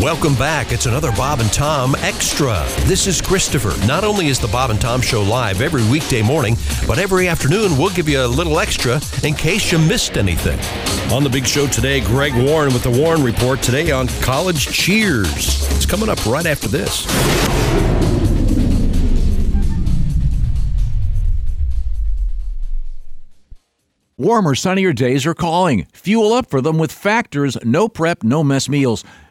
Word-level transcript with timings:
Welcome 0.00 0.34
back. 0.36 0.72
It's 0.72 0.86
another 0.86 1.12
Bob 1.12 1.40
and 1.40 1.52
Tom 1.52 1.94
Extra. 1.96 2.64
This 2.86 3.06
is 3.06 3.20
Christopher. 3.20 3.74
Not 3.86 4.02
only 4.02 4.28
is 4.28 4.38
the 4.38 4.48
Bob 4.48 4.70
and 4.70 4.80
Tom 4.80 5.02
Show 5.02 5.20
live 5.22 5.60
every 5.60 5.86
weekday 5.90 6.22
morning, 6.22 6.56
but 6.86 6.98
every 6.98 7.28
afternoon 7.28 7.76
we'll 7.76 7.90
give 7.90 8.08
you 8.08 8.24
a 8.24 8.26
little 8.26 8.60
extra 8.60 8.98
in 9.22 9.34
case 9.34 9.70
you 9.70 9.78
missed 9.78 10.16
anything. 10.16 10.58
On 11.12 11.22
the 11.22 11.28
big 11.28 11.46
show 11.46 11.66
today, 11.66 12.00
Greg 12.00 12.32
Warren 12.34 12.72
with 12.72 12.82
the 12.82 12.90
Warren 12.90 13.22
Report 13.22 13.60
today 13.60 13.90
on 13.90 14.08
college 14.22 14.68
cheers. 14.68 15.70
It's 15.76 15.84
coming 15.84 16.08
up 16.08 16.24
right 16.24 16.46
after 16.46 16.66
this. 16.66 17.06
Warmer, 24.16 24.54
sunnier 24.54 24.94
days 24.94 25.26
are 25.26 25.34
calling. 25.34 25.86
Fuel 25.92 26.32
up 26.32 26.48
for 26.48 26.60
them 26.62 26.78
with 26.78 26.90
Factors 26.90 27.58
no 27.64 27.86
prep, 27.86 28.22
no 28.22 28.42
mess 28.42 28.66
meals. 28.66 29.04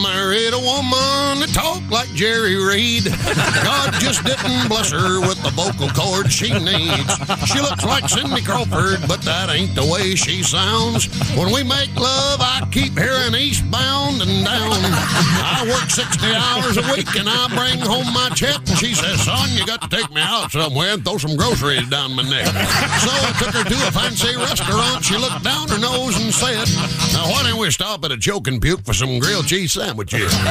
married 0.00 0.54
a 0.54 0.58
woman 0.58 1.44
that 1.44 1.50
talked 1.52 1.90
like 1.90 2.08
Jerry 2.14 2.56
Reed. 2.56 3.04
God 3.66 3.92
just 4.00 4.24
didn't 4.24 4.68
bless 4.68 4.90
her 4.90 5.20
with 5.20 5.42
the 5.42 5.52
vocal 5.52 5.92
cords 5.92 6.32
she 6.32 6.48
needs. 6.48 7.12
She 7.44 7.60
looks 7.60 7.84
like 7.84 8.08
Cindy 8.08 8.40
Crawford, 8.40 9.04
but 9.06 9.20
that 9.22 9.50
ain't 9.50 9.74
the 9.74 9.84
way 9.84 10.14
she 10.14 10.42
sounds. 10.42 11.10
When 11.36 11.52
we 11.52 11.62
make 11.62 11.92
love, 11.98 12.40
I 12.40 12.64
keep 12.72 12.96
hearing 12.96 13.34
eastbound 13.34 14.22
and 14.22 14.44
down. 14.44 14.80
I 15.42 15.66
work 15.68 15.90
60 15.90 16.24
hours 16.30 16.76
a 16.78 16.86
week 16.94 17.12
and 17.18 17.28
I 17.28 17.50
bring 17.52 17.80
home 17.82 18.08
my 18.14 18.30
check, 18.34 18.56
and 18.64 18.78
she 18.78 18.94
says, 18.94 19.20
Son, 19.20 19.50
you 19.52 19.66
got 19.66 19.82
to 19.82 19.90
take 19.90 20.10
me 20.12 20.22
out 20.22 20.50
somewhere 20.52 20.94
and 20.94 21.04
throw 21.04 21.18
some 21.18 21.36
groceries 21.36 21.88
down 21.90 22.14
my 22.14 22.22
neck. 22.22 22.46
So 22.46 23.10
I 23.12 23.34
took 23.36 23.52
her 23.54 23.64
to 23.66 23.78
a 23.88 23.92
fancy 23.92 24.36
restaurant. 24.36 25.04
She 25.04 25.16
looked 25.18 25.44
down 25.44 25.68
her 25.68 25.78
nose 25.78 26.16
and 26.22 26.32
said, 26.32 26.70
Now, 27.12 27.28
why 27.28 27.42
don't 27.42 27.58
we 27.58 27.70
stop 27.70 28.04
at 28.04 28.12
a 28.12 28.18
choke 28.18 28.48
and 28.48 28.60
puke 28.62 28.84
for 28.84 28.94
some 28.94 29.18
grilled 29.18 29.46
cheese 29.46 29.72
sandwiches? 29.82 30.32
I 30.34 30.46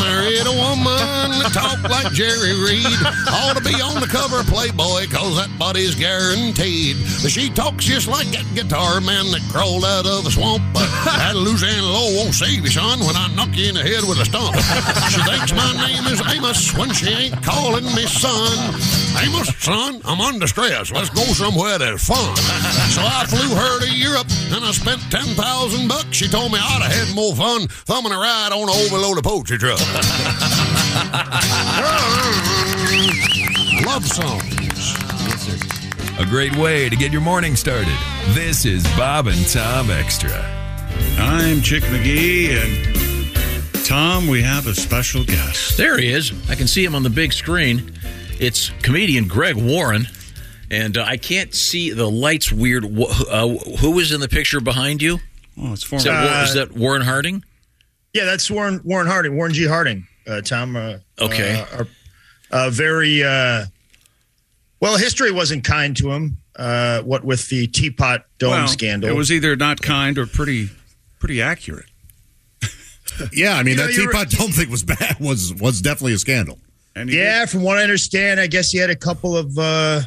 married 0.00 0.46
a 0.46 0.52
woman 0.52 0.69
that 0.84 1.50
talked 1.52 1.88
like 1.88 2.12
Jerry 2.12 2.54
Reed. 2.56 2.86
Ought 3.28 3.56
to 3.56 3.64
be 3.64 3.74
on 3.80 4.00
the 4.00 4.06
cover 4.06 4.40
of 4.40 4.46
Playboy, 4.46 5.06
cause 5.10 5.36
that 5.36 5.50
body's 5.58 5.94
guaranteed. 5.94 6.96
She 7.28 7.50
talks 7.50 7.84
just 7.84 8.08
like 8.08 8.26
that 8.28 8.46
guitar 8.54 9.00
man 9.00 9.30
that 9.32 9.42
crawled 9.52 9.84
out 9.84 10.06
of 10.06 10.24
the 10.24 10.30
swamp. 10.30 10.62
That 11.04 11.36
Louisiana 11.36 11.86
law 11.86 12.08
won't 12.16 12.34
save 12.34 12.64
you, 12.64 12.70
son, 12.70 13.00
when 13.00 13.16
I 13.16 13.32
knock 13.34 13.56
you 13.56 13.68
in 13.68 13.74
the 13.74 13.82
head 13.82 14.04
with 14.08 14.20
a 14.20 14.24
stump. 14.24 14.56
She 15.10 15.20
thinks 15.24 15.52
my 15.52 15.72
name 15.76 16.04
is 16.08 16.20
Amos 16.32 16.76
when 16.76 16.92
she 16.92 17.08
ain't 17.08 17.42
calling 17.42 17.84
me 17.94 18.06
son. 18.06 18.56
Amos, 19.20 19.52
son, 19.58 20.00
I'm 20.04 20.20
under 20.20 20.46
stress. 20.46 20.90
Let's 20.92 21.10
go 21.10 21.22
somewhere 21.34 21.78
that's 21.78 22.06
fun. 22.06 22.36
So 22.94 23.02
I 23.02 23.26
flew 23.28 23.54
her 23.54 23.80
to 23.80 23.90
Europe 23.90 24.28
and 24.52 24.64
I 24.64 24.72
spent 24.72 25.00
10000 25.10 25.88
bucks. 25.88 26.16
She 26.16 26.28
told 26.28 26.52
me 26.52 26.58
I'd 26.58 26.82
have 26.82 26.92
had 26.92 27.14
more 27.14 27.34
fun 27.34 27.68
thumbing 27.68 28.12
a 28.12 28.18
ride 28.18 28.52
on 28.52 28.68
an 28.68 28.74
overloaded 28.86 29.24
poultry 29.24 29.58
truck. 29.58 29.80
Love 33.86 34.04
songs. 34.06 34.94
A 36.18 36.26
great 36.26 36.54
way 36.56 36.88
to 36.90 36.96
get 36.96 37.10
your 37.10 37.22
morning 37.22 37.56
started. 37.56 37.96
This 38.28 38.66
is 38.66 38.84
Bob 38.96 39.26
and 39.26 39.46
Tom 39.48 39.90
Extra. 39.90 40.30
I'm 41.18 41.62
Chick 41.62 41.82
McGee, 41.84 42.50
and 42.50 43.74
Tom, 43.86 44.26
we 44.28 44.42
have 44.42 44.66
a 44.66 44.74
special 44.74 45.24
guest. 45.24 45.78
There 45.78 45.96
he 45.96 46.12
is. 46.12 46.32
I 46.50 46.54
can 46.54 46.66
see 46.66 46.84
him 46.84 46.94
on 46.94 47.02
the 47.02 47.08
big 47.10 47.32
screen. 47.32 47.94
It's 48.38 48.68
comedian 48.82 49.26
Greg 49.26 49.56
Warren, 49.56 50.06
and 50.70 50.98
uh, 50.98 51.04
I 51.04 51.16
can't 51.16 51.54
see 51.54 51.92
the 51.92 52.10
lights. 52.10 52.52
Weird. 52.52 52.84
Wh- 52.84 53.22
Uh, 53.30 53.48
who 53.80 53.98
is 54.00 54.12
in 54.12 54.20
the 54.20 54.28
picture 54.28 54.60
behind 54.60 55.00
you? 55.00 55.18
Oh, 55.58 55.72
it's 55.72 55.82
Is 55.82 55.88
former. 55.88 56.04
that, 56.04 56.24
War- 56.34 56.44
is 56.44 56.54
that 56.54 56.72
Warren 56.72 57.02
Harding? 57.02 57.42
Yeah, 58.12 58.26
that's 58.26 58.50
Warren 58.50 58.80
Warren 58.84 59.06
Harding, 59.06 59.36
Warren 59.36 59.54
G. 59.54 59.66
Harding. 59.66 60.06
Uh, 60.26 60.40
Tom. 60.40 60.76
Uh, 60.76 60.98
Okay. 61.18 61.64
Uh, 61.72 61.84
uh, 62.50 62.70
very 62.70 63.22
uh, 63.22 63.64
well. 64.80 64.96
History 64.96 65.30
wasn't 65.30 65.64
kind 65.64 65.96
to 65.98 66.10
him. 66.10 66.38
Uh, 66.56 67.00
what 67.02 67.24
with 67.24 67.48
the 67.48 67.66
teapot 67.68 68.24
dome 68.38 68.50
Well, 68.50 68.68
scandal? 68.68 69.08
It 69.08 69.14
was 69.14 69.30
either 69.32 69.54
not 69.56 69.80
kind 69.80 70.18
or 70.18 70.26
pretty, 70.26 70.70
pretty 71.18 71.40
accurate. 71.42 71.86
Yeah, 73.32 73.54
I 73.54 73.62
mean 73.62 73.76
You 73.76 73.82
that 73.84 73.92
you're- 73.92 74.06
teapot 74.06 74.30
dome 74.30 74.50
thing 74.50 74.70
was 74.70 74.82
bad. 74.82 75.16
Was 75.20 75.52
was 75.54 75.80
definitely 75.82 76.14
a 76.14 76.18
scandal. 76.18 76.58
And 76.96 77.08
he 77.10 77.18
yeah, 77.18 77.44
from 77.46 77.62
what 77.62 77.76
I 77.78 77.82
understand, 77.82 78.40
I 78.40 78.46
guess 78.46 78.70
he 78.70 78.78
had 78.78 78.88
a 78.90 78.96
couple 78.96 79.36
of 79.36 79.56
uh, 79.58 80.00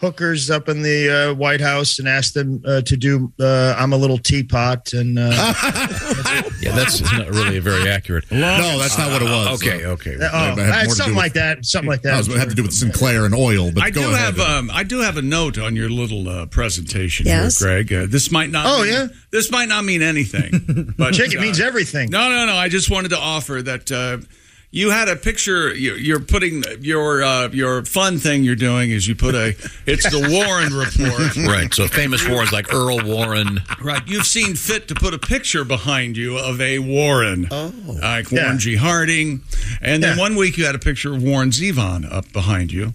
hookers 0.00 0.48
up 0.50 0.68
in 0.68 0.82
the 0.82 1.30
uh, 1.30 1.34
White 1.34 1.60
House 1.60 1.98
and 1.98 2.08
asked 2.08 2.34
them 2.34 2.62
uh, 2.64 2.80
to 2.82 2.96
do 2.96 3.32
uh, 3.40 3.74
"I'm 3.78 3.92
a 3.92 3.96
Little 3.96 4.18
Teapot," 4.18 4.92
and 4.92 5.18
uh, 5.18 5.30
Yeah, 6.60 6.72
that's 6.74 7.00
not 7.12 7.28
really 7.30 7.58
a 7.58 7.60
very 7.60 7.88
accurate. 7.88 8.30
No, 8.30 8.78
that's 8.78 8.98
not 8.98 9.10
what 9.12 9.22
it 9.22 9.26
was. 9.26 9.62
Okay, 9.62 9.86
okay. 9.86 10.16
oh, 10.20 10.26
had 10.28 10.56
more 10.56 10.66
uh, 10.66 10.80
to 10.82 10.84
do 10.88 10.90
something 10.94 11.14
with- 11.14 11.16
like 11.24 11.32
that. 11.34 11.64
Something 11.64 11.88
like 11.88 12.02
that. 12.02 12.10
That 12.12 12.16
was, 12.18 12.28
it 12.28 12.38
had 12.38 12.48
to 12.50 12.54
do 12.54 12.62
with 12.62 12.72
Sinclair 12.72 13.24
and 13.24 13.34
oil. 13.34 13.70
But 13.72 13.82
I 13.84 13.90
go 13.90 14.02
do 14.02 14.08
ahead. 14.14 14.36
have 14.36 14.40
um, 14.40 14.70
I 14.72 14.82
do 14.82 15.00
have 15.00 15.16
a 15.16 15.22
note 15.22 15.58
on 15.58 15.76
your 15.76 15.88
little 15.88 16.28
uh, 16.28 16.46
presentation 16.46 17.26
Yes? 17.26 17.58
here, 17.58 17.68
Greg. 17.84 17.92
Uh, 17.92 18.06
this 18.08 18.30
might 18.30 18.50
not. 18.50 18.66
Oh, 18.66 18.82
mean- 18.84 18.92
yeah? 18.92 19.06
This 19.30 19.50
might 19.52 19.68
not 19.68 19.84
mean 19.84 20.02
anything, 20.02 20.94
but 20.96 21.12
Chick, 21.14 21.32
it 21.34 21.38
uh, 21.38 21.42
means 21.42 21.60
everything. 21.60 22.08
No, 22.10 22.28
no, 22.30 22.46
no. 22.46 22.54
I 22.54 22.68
just 22.68 22.90
wanted 22.90 23.10
to 23.10 23.18
offer 23.18 23.60
that 23.62 23.92
uh, 23.92 24.18
you 24.70 24.90
had 24.90 25.08
a 25.08 25.16
picture. 25.16 25.74
you- 25.74 25.94
You're 25.94 26.20
putting 26.20 26.62
your 26.80 27.22
uh, 27.22 27.48
your 27.48 27.84
fun 27.84 28.18
thing 28.18 28.44
you're 28.44 28.54
doing 28.56 28.90
is 28.90 29.08
you 29.08 29.14
put 29.14 29.34
a. 29.34 29.56
It's 29.86 30.08
the 30.10 30.28
Warren 30.30 30.72
report. 30.74 31.36
Right. 31.48 31.72
So 31.72 31.88
famous 31.88 32.26
Warrens 32.28 32.52
like 32.52 32.72
Earl 32.72 33.00
Warren. 33.04 33.60
Right. 33.82 34.02
You've 34.06 34.26
seen 34.26 34.54
fit 34.56 34.88
to 34.88 34.94
put 34.94 35.14
a 35.14 35.18
picture 35.18 35.64
behind 35.64 36.16
you 36.16 36.36
of 36.38 36.60
a 36.60 36.78
Warren. 36.80 37.48
Oh. 37.50 37.72
Like 37.86 38.30
Yeah. 38.30 38.42
Warren 38.42 38.58
G. 38.58 38.76
Harding. 38.76 39.40
And 39.80 40.02
then 40.02 40.16
Yeah. 40.16 40.20
one 40.22 40.36
week 40.36 40.58
you 40.58 40.66
had 40.66 40.74
a 40.74 40.78
picture 40.78 41.14
of 41.14 41.22
Warren 41.22 41.50
Zevon 41.50 42.10
up 42.12 42.30
behind 42.32 42.72
you. 42.72 42.92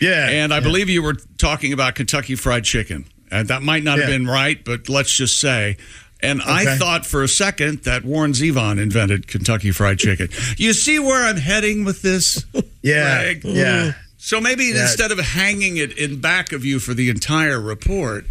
Yeah, 0.00 0.28
And 0.28 0.52
I 0.52 0.56
yeah. 0.56 0.62
believe 0.64 0.88
you 0.88 1.02
were 1.02 1.14
talking 1.38 1.72
about 1.72 1.94
Kentucky 1.94 2.34
Fried 2.34 2.64
Chicken. 2.64 3.04
And 3.30 3.46
that 3.48 3.62
might 3.62 3.82
not 3.84 3.98
have 3.98 4.08
been 4.08 4.26
right, 4.26 4.62
but 4.62 4.88
let's 4.88 5.12
just 5.16 5.40
say. 5.40 5.76
And 6.22 6.40
I 6.42 6.76
thought 6.76 7.04
for 7.04 7.22
a 7.22 7.28
second 7.28 7.80
that 7.82 8.04
Warren 8.04 8.32
Zevon 8.32 8.80
invented 8.80 9.26
Kentucky 9.26 9.72
Fried 9.72 9.98
Chicken. 9.98 10.28
You 10.56 10.72
see 10.72 10.98
where 11.00 11.24
I'm 11.24 11.36
heading 11.36 11.84
with 11.84 12.02
this? 12.02 12.44
Yeah, 12.84 13.22
Greg? 13.34 13.44
yeah. 13.44 13.92
So 14.18 14.40
maybe 14.40 14.64
Yeah. 14.64 14.82
instead 14.82 15.12
of 15.12 15.18
hanging 15.20 15.76
it 15.76 15.96
in 15.96 16.20
back 16.20 16.52
of 16.52 16.64
you 16.64 16.80
for 16.80 16.94
the 16.94 17.10
entire 17.10 17.60
report, 17.60 18.24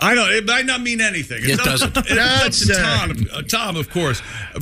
I 0.00 0.14
don't. 0.14 0.30
It 0.32 0.46
might 0.46 0.64
not 0.64 0.80
mean 0.80 1.02
anything. 1.02 1.42
It 1.44 1.50
It's 1.50 1.60
up- 1.60 1.66
doesn't. 1.66 1.96
It's 1.98 2.10
No, 2.14 2.22
up 2.22 2.40
to 2.40 2.46
it's, 2.46 2.70
uh, 2.70 2.82
Tom, 3.06 3.26
uh, 3.34 3.42
Tom, 3.42 3.76
of 3.76 3.90
course. 3.90 4.22
Uh, 4.54 4.60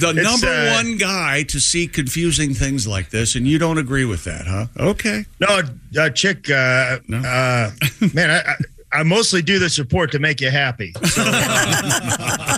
The 0.00 0.12
number 0.12 0.48
uh, 0.48 0.74
one 0.74 0.96
guy 0.98 1.44
to 1.44 1.60
see 1.60 1.86
confusing 1.86 2.54
things 2.54 2.88
like 2.88 3.10
this, 3.10 3.34
and 3.36 3.46
you 3.46 3.56
don't 3.58 3.78
agree 3.78 4.04
with 4.04 4.24
that, 4.24 4.46
huh? 4.46 4.66
Okay. 4.78 5.24
No, 5.40 5.62
uh, 5.96 6.10
Chick, 6.10 6.50
uh, 6.50 6.98
No? 7.06 7.18
uh, 7.18 7.70
man, 8.12 8.30
I, 8.30 8.38
I, 8.50 8.54
I 8.96 9.02
mostly 9.02 9.42
do 9.42 9.58
this 9.58 9.78
report 9.78 10.10
to 10.12 10.18
make 10.18 10.40
you 10.40 10.50
happy. 10.50 10.92
So, 11.06 11.22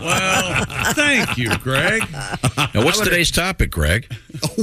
Well, 0.01 0.65
thank 0.95 1.37
you, 1.37 1.57
Greg. 1.59 2.03
Now, 2.13 2.85
what's 2.85 3.01
today's 3.01 3.31
topic, 3.31 3.71
Greg? 3.71 4.11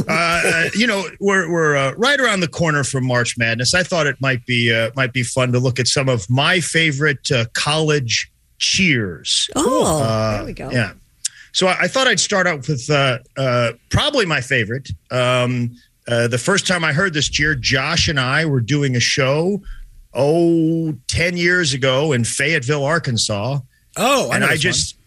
uh, 0.08 0.70
you 0.76 0.88
know, 0.88 1.04
we're 1.20 1.52
we're 1.52 1.76
uh, 1.76 1.92
right 1.94 2.20
around 2.20 2.40
the 2.42 2.48
corner 2.48 2.84
from 2.84 3.06
March 3.06 3.38
Madness. 3.38 3.74
I 3.74 3.84
thought 3.84 4.08
it 4.08 4.20
might 4.22 4.46
be 4.46 4.74
uh, 4.74 4.92
might 4.96 5.14
be 5.14 5.24
fun 5.24 5.52
to 5.52 5.60
look 5.60 5.80
at 5.80 5.88
some 5.88 6.10
of 6.10 6.30
my 6.30 6.60
favorite 6.60 7.30
uh, 7.32 7.46
college 7.54 8.32
cheers. 8.58 9.50
Oh, 9.56 10.02
Uh, 10.02 10.38
there 10.38 10.46
we 10.46 10.54
go. 10.54 10.72
Yeah. 10.72 10.94
So 11.52 11.68
I, 11.68 11.82
I 11.82 11.88
thought 11.88 12.08
I'd 12.08 12.20
start 12.20 12.48
out 12.48 12.68
with 12.68 12.90
uh, 12.90 13.20
uh, 13.38 13.74
probably 13.90 14.26
my 14.26 14.42
favorite. 14.42 14.90
Um, 15.12 15.76
uh, 16.08 16.28
the 16.28 16.38
first 16.38 16.68
time 16.68 16.84
I 16.84 16.94
heard 16.94 17.14
this 17.14 17.30
cheer, 17.30 17.56
Josh 17.56 18.08
and 18.08 18.20
I 18.20 18.46
were 18.46 18.62
doing 18.62 18.96
a 18.96 19.00
show, 19.00 19.62
oh, 20.16 20.96
10 21.08 21.38
years 21.38 21.74
ago 21.74 22.14
in 22.14 22.24
Fayetteville, 22.24 22.84
Arkansas. 22.84 23.60
Oh, 23.98 24.30
I 24.32 24.36
and 24.36 24.44
I 24.44 24.48
this 24.48 24.56
one. 24.56 24.60
just, 24.60 24.98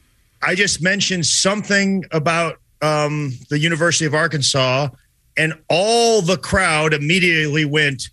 I 0.42 0.54
just 0.54 0.82
mentioned 0.82 1.26
something 1.26 2.04
about 2.12 2.58
um, 2.80 3.32
the 3.50 3.58
University 3.58 4.04
of 4.04 4.14
Arkansas, 4.14 4.88
and 5.36 5.54
all 5.68 6.22
the 6.22 6.36
crowd 6.36 6.94
immediately 6.94 7.64
went, 7.64 8.08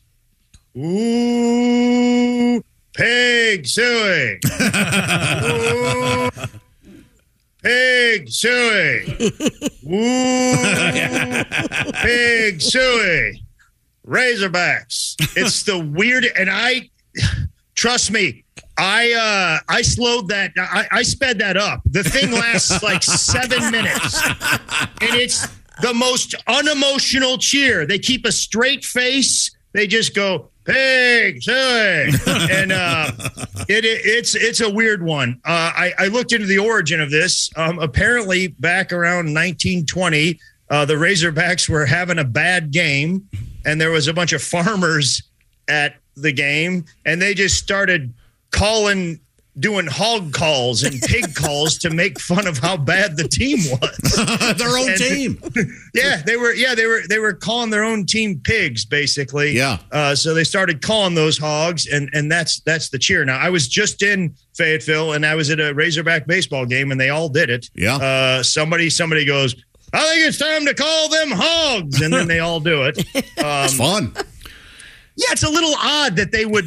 "Ooh, 0.77 2.61
pig 2.93 3.63
sooie!" 3.63 4.39
Ooh, 5.45 6.29
pig 7.61 8.27
sooie! 8.27 9.07
Ooh, 9.85 10.53
pig 12.01 12.59
sooie! 12.59 13.39
Razorbacks. 14.05 15.15
It's 15.35 15.63
the 15.63 15.79
weird, 15.79 16.25
and 16.37 16.49
I 16.49 16.89
trust 17.75 18.11
me. 18.11 18.43
I 18.77 19.13
uh 19.13 19.73
I 19.73 19.81
slowed 19.81 20.27
that. 20.29 20.51
I, 20.57 20.87
I 20.91 21.01
sped 21.03 21.39
that 21.39 21.57
up. 21.57 21.81
The 21.85 22.03
thing 22.03 22.31
lasts 22.31 22.83
like 22.83 23.03
seven 23.03 23.71
minutes, 23.71 24.21
and 24.25 25.15
it's 25.15 25.47
the 25.81 25.93
most 25.93 26.35
unemotional 26.47 27.37
cheer. 27.37 27.85
They 27.85 27.99
keep 27.99 28.25
a 28.25 28.31
straight 28.31 28.83
face. 28.83 29.51
They 29.73 29.87
just 29.87 30.15
go 30.15 30.49
pig, 30.65 31.41
sooie," 31.41 32.49
and 32.49 32.71
uh, 32.71 33.11
it, 33.69 33.85
it 33.85 34.01
it's 34.05 34.35
it's 34.35 34.61
a 34.61 34.69
weird 34.69 35.03
one. 35.03 35.39
Uh, 35.45 35.71
I 35.75 35.93
I 35.97 36.07
looked 36.07 36.33
into 36.33 36.47
the 36.47 36.57
origin 36.57 36.99
of 37.01 37.11
this. 37.11 37.49
Um, 37.55 37.79
apparently, 37.79 38.47
back 38.47 38.91
around 38.91 39.33
1920, 39.33 40.39
uh, 40.69 40.85
the 40.85 40.95
Razorbacks 40.95 41.69
were 41.69 41.85
having 41.85 42.19
a 42.19 42.23
bad 42.23 42.71
game, 42.71 43.29
and 43.65 43.79
there 43.81 43.91
was 43.91 44.07
a 44.07 44.13
bunch 44.13 44.33
of 44.33 44.41
farmers 44.41 45.23
at 45.67 45.95
the 46.15 46.31
game, 46.31 46.85
and 47.05 47.21
they 47.21 47.33
just 47.33 47.55
started 47.55 48.13
calling 48.51 49.19
doing 49.57 49.87
hog 49.87 50.33
calls 50.33 50.83
and 50.83 51.01
pig 51.03 51.33
calls 51.35 51.77
to 51.77 51.89
make 51.89 52.19
fun 52.19 52.45
of 52.45 52.57
how 52.57 52.75
bad 52.75 53.15
the 53.15 53.25
team 53.25 53.57
was. 53.79 53.97
Their 54.57 54.77
own 54.77 54.89
And- 54.89 54.97
team. 54.99 55.41
yeah, 55.93 56.21
they 56.25 56.35
were. 56.35 56.53
Yeah, 56.53 56.75
they 56.75 56.85
were. 56.85 57.01
They 57.07 57.19
were 57.19 57.33
calling 57.33 57.69
their 57.69 57.83
own 57.83 58.05
team 58.05 58.39
pigs, 58.43 58.83
basically. 58.85 59.51
Yeah. 59.53 59.77
Uh, 59.91 60.13
so 60.15 60.33
they 60.33 60.43
started 60.43 60.81
calling 60.81 61.15
those 61.15 61.37
hogs, 61.37 61.87
and 61.87 62.09
and 62.13 62.29
that's 62.31 62.59
that's 62.61 62.89
the 62.89 62.99
cheer. 62.99 63.23
Now 63.25 63.37
I 63.37 63.49
was 63.49 63.67
just 63.67 64.01
in 64.03 64.35
Fayetteville, 64.55 65.13
and 65.13 65.25
I 65.25 65.35
was 65.35 65.49
at 65.49 65.59
a 65.59 65.73
Razorback 65.73 66.27
baseball 66.27 66.65
game, 66.65 66.91
and 66.91 66.99
they 66.99 67.09
all 67.09 67.29
did 67.29 67.49
it. 67.49 67.69
Yeah. 67.75 67.95
Uh, 67.95 68.43
somebody 68.43 68.89
somebody 68.89 69.23
goes, 69.25 69.55
I 69.93 69.99
think 69.99 70.27
it's 70.27 70.37
time 70.37 70.65
to 70.65 70.73
call 70.73 71.09
them 71.09 71.31
hogs, 71.31 72.01
and 72.01 72.13
then 72.13 72.27
they 72.27 72.39
all 72.39 72.59
do 72.59 72.83
it. 72.83 72.97
Um, 73.37 73.65
It's 73.65 73.77
fun. 73.77 74.13
yeah, 75.15 75.27
it's 75.31 75.43
a 75.43 75.49
little 75.49 75.73
odd 75.77 76.15
that 76.15 76.31
they 76.31 76.45
would. 76.45 76.65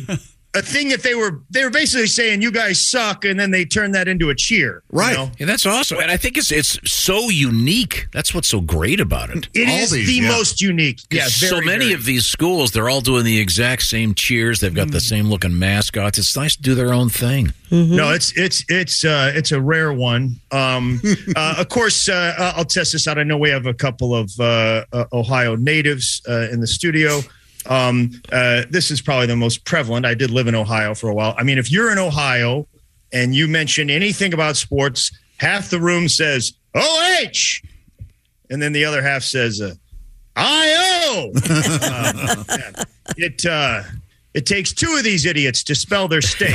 A 0.54 0.62
thing 0.62 0.88
that 0.88 1.02
they 1.02 1.14
were 1.14 1.42
they 1.50 1.62
were 1.62 1.70
basically 1.70 2.06
saying 2.06 2.40
you 2.40 2.50
guys 2.50 2.80
suck, 2.80 3.24
and 3.26 3.38
then 3.38 3.50
they 3.50 3.66
turned 3.66 3.94
that 3.94 4.08
into 4.08 4.30
a 4.30 4.34
cheer. 4.34 4.82
you 4.90 4.98
Right. 4.98 5.14
know? 5.14 5.30
Yeah, 5.38 5.44
that's 5.46 5.66
awesome. 5.66 5.98
And 5.98 6.10
I 6.10 6.16
think 6.16 6.38
it's 6.38 6.50
it's 6.50 6.78
so 6.90 7.28
unique. 7.28 8.08
That's 8.12 8.32
what's 8.34 8.48
so 8.48 8.62
great 8.62 8.98
about 8.98 9.28
it. 9.30 9.48
It 9.52 9.68
All 9.68 9.74
is 9.76 9.90
these, 9.90 10.06
the 10.06 10.14
yeah. 10.14 10.28
most 10.30 10.62
unique. 10.62 11.00
Yeah, 11.10 11.26
so 11.26 11.60
many 11.60 11.84
very. 11.86 11.92
of 11.92 12.04
these 12.06 12.24
schools, 12.24 12.72
they're 12.72 12.88
all 12.88 13.02
doing 13.02 13.24
the 13.24 13.38
exact 13.38 13.82
same 13.82 14.14
cheers. 14.14 14.60
They've 14.60 14.74
got 14.74 14.90
the 14.90 15.00
same 15.00 15.28
looking 15.28 15.58
mascots. 15.58 16.18
It's 16.18 16.34
nice 16.34 16.56
to 16.56 16.62
do 16.62 16.74
their 16.74 16.94
own 16.94 17.10
thing. 17.10 17.52
No, 17.70 18.12
it's 18.12 18.32
it's 18.34 18.64
it's 18.70 19.04
uh, 19.04 19.30
it's 19.34 19.52
a 19.52 19.60
rare 19.60 19.92
one. 19.92 20.40
Um, 20.50 21.02
uh, 21.36 21.56
of 21.58 21.68
course, 21.68 22.08
uh, 22.08 22.52
I'll 22.56 22.64
test 22.64 22.92
this 22.92 23.06
out. 23.06 23.18
I 23.18 23.22
know 23.22 23.36
we 23.36 23.50
have 23.50 23.66
a 23.66 23.74
couple 23.74 24.14
of 24.14 24.32
uh, 24.40 24.86
uh, 24.94 25.04
Ohio 25.12 25.56
natives 25.56 26.22
uh, 26.26 26.48
in 26.50 26.60
the 26.60 26.66
studio. 26.66 27.20
Um, 27.68 28.10
uh, 28.32 28.62
this 28.70 28.90
is 28.90 29.00
probably 29.00 29.26
the 29.26 29.36
most 29.36 29.64
prevalent. 29.64 30.06
I 30.06 30.14
did 30.14 30.30
live 30.30 30.46
in 30.46 30.54
Ohio 30.54 30.94
for 30.94 31.08
a 31.08 31.14
while. 31.14 31.34
I 31.38 31.42
mean, 31.42 31.58
if 31.58 31.70
you're 31.70 31.92
in 31.92 31.98
Ohio 31.98 32.66
and 33.12 33.34
you 33.34 33.46
mention 33.46 33.90
anything 33.90 34.32
about 34.34 34.56
sports, 34.56 35.16
half 35.38 35.70
the 35.70 35.80
room 35.80 36.08
says 36.08 36.54
"OH," 36.74 37.60
and 38.50 38.62
then 38.62 38.72
the 38.72 38.84
other 38.84 39.02
half 39.02 39.22
says 39.22 39.60
uh, 39.60 39.74
"IO." 40.36 41.32
Uh, 41.34 42.44
yeah. 42.48 42.84
It 43.16 43.44
uh, 43.46 43.82
it 44.34 44.46
takes 44.46 44.72
two 44.72 44.94
of 44.96 45.04
these 45.04 45.26
idiots 45.26 45.62
to 45.64 45.74
spell 45.74 46.06
their 46.06 46.20
state. 46.20 46.54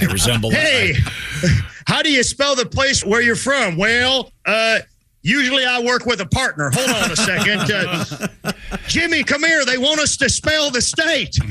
They 0.00 0.06
resemble. 0.06 0.50
Hey, 0.50 0.94
how 1.86 2.02
do 2.02 2.10
you 2.10 2.22
spell 2.22 2.54
the 2.54 2.66
place 2.66 3.04
where 3.04 3.22
you're 3.22 3.36
from? 3.36 3.76
Well, 3.76 4.32
uh, 4.44 4.80
usually 5.22 5.64
I 5.64 5.80
work 5.80 6.06
with 6.06 6.20
a 6.20 6.26
partner. 6.26 6.70
Hold 6.72 6.90
on 6.90 7.10
a 7.10 7.16
second. 7.16 7.70
Uh, 7.70 8.52
Jimmy, 8.88 9.22
come 9.24 9.44
here. 9.44 9.64
They 9.64 9.78
want 9.78 10.00
us 10.00 10.16
to 10.18 10.28
spell 10.28 10.70
the 10.70 10.80
state. 10.82 11.36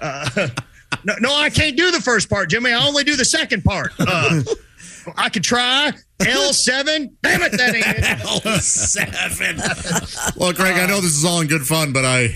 Uh, 0.00 0.48
no, 1.04 1.14
no, 1.20 1.34
I 1.34 1.50
can't 1.50 1.76
do 1.76 1.90
the 1.92 2.00
first 2.00 2.28
part, 2.28 2.50
Jimmy. 2.50 2.72
I 2.72 2.86
only 2.86 3.04
do 3.04 3.14
the 3.16 3.24
second 3.24 3.62
part. 3.64 3.92
Uh, 3.98 4.42
I 5.16 5.28
could 5.28 5.44
try 5.44 5.92
L7. 6.18 7.10
Damn 7.22 7.42
it, 7.42 7.52
that 7.52 7.74
ain't 7.74 7.86
it. 7.86 8.24
Well, 10.36 10.52
Greg, 10.52 10.76
I 10.78 10.86
know 10.86 11.00
this 11.00 11.16
is 11.16 11.24
all 11.24 11.40
in 11.40 11.46
good 11.46 11.62
fun, 11.66 11.92
but 11.92 12.04
I, 12.04 12.34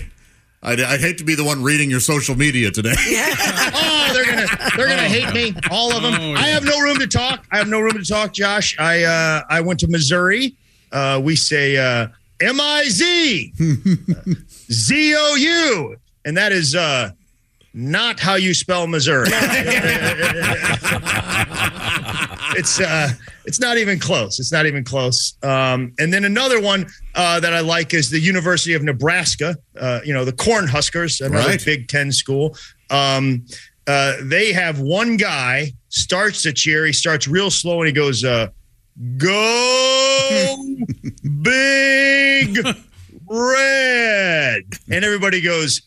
I'd, 0.63 0.79
I'd 0.79 0.99
hate 1.01 1.17
to 1.19 1.23
be 1.23 1.35
the 1.35 1.43
one 1.43 1.63
reading 1.63 1.89
your 1.91 1.99
social 1.99 2.35
media 2.35 2.71
today. 2.71 2.93
Oh, 2.97 4.09
they're 4.13 4.25
gonna 4.25 4.47
they're 4.77 4.87
gonna 4.87 5.01
hate 5.09 5.33
me, 5.33 5.53
all 5.69 5.91
of 5.95 6.01
them. 6.01 6.13
I 6.37 6.47
have 6.47 6.63
no 6.63 6.79
room 6.79 6.97
to 6.99 7.07
talk. 7.07 7.45
I 7.51 7.57
have 7.57 7.67
no 7.67 7.79
room 7.81 7.93
to 7.93 8.05
talk, 8.05 8.31
Josh. 8.33 8.77
I 8.79 9.03
uh, 9.03 9.41
I 9.49 9.61
went 9.61 9.79
to 9.81 9.87
Missouri. 9.87 10.55
Uh, 10.95 11.19
we 11.21 11.35
say 11.35 11.75
uh, 11.75 12.07
M 12.39 12.59
I 12.61 12.85
Z 12.85 13.53
Z 14.71 15.15
O 15.17 15.35
U, 15.35 15.97
and 16.23 16.37
that 16.37 16.51
is 16.53 16.73
uh, 16.73 17.11
not 17.73 18.19
how 18.19 18.35
you 18.35 18.53
spell 18.53 18.87
Missouri. 18.87 19.27
it's 22.57 22.79
uh, 22.79 23.09
it's 23.45 23.59
not 23.59 23.77
even 23.77 23.99
close. 23.99 24.39
It's 24.39 24.51
not 24.51 24.65
even 24.65 24.83
close. 24.83 25.35
Um, 25.43 25.93
and 25.99 26.13
then 26.13 26.25
another 26.25 26.61
one 26.61 26.87
uh, 27.13 27.39
that 27.41 27.53
I 27.53 27.59
like 27.59 27.93
is 27.93 28.09
the 28.09 28.19
University 28.19 28.73
of 28.73 28.81
Nebraska. 28.83 29.57
Uh, 29.79 29.99
you 30.05 30.13
know, 30.13 30.25
the 30.25 30.33
Cornhuskers, 30.33 31.19
another 31.25 31.49
Right. 31.49 31.65
Big 31.65 31.87
Ten 31.87 32.11
school. 32.11 32.57
Um, 32.89 33.45
uh, 33.87 34.13
they 34.23 34.51
have 34.53 34.79
one 34.79 35.17
guy 35.17 35.73
starts 35.89 36.43
the 36.43 36.53
cheer. 36.53 36.85
He 36.85 36.93
starts 36.93 37.27
real 37.27 37.51
slow 37.51 37.81
and 37.81 37.87
he 37.87 37.93
goes, 37.93 38.23
uh, 38.23 38.47
"Go 39.17 40.57
big 41.41 42.57
red," 43.29 44.63
and 44.89 45.05
everybody 45.05 45.41
goes. 45.41 45.81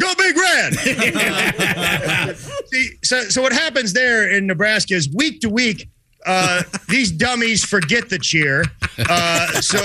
Go 0.00 0.10
big 0.16 0.34
red. 0.34 0.74
See, 2.66 2.88
so, 3.04 3.20
so 3.24 3.42
what 3.42 3.52
happens 3.52 3.92
there 3.92 4.30
in 4.30 4.46
Nebraska 4.46 4.94
is 4.94 5.06
week 5.14 5.42
to 5.42 5.50
week, 5.50 5.90
uh, 6.24 6.62
these 6.88 7.12
dummies 7.12 7.64
forget 7.64 8.08
the 8.08 8.18
cheer. 8.18 8.64
Uh, 8.98 9.60
so 9.60 9.78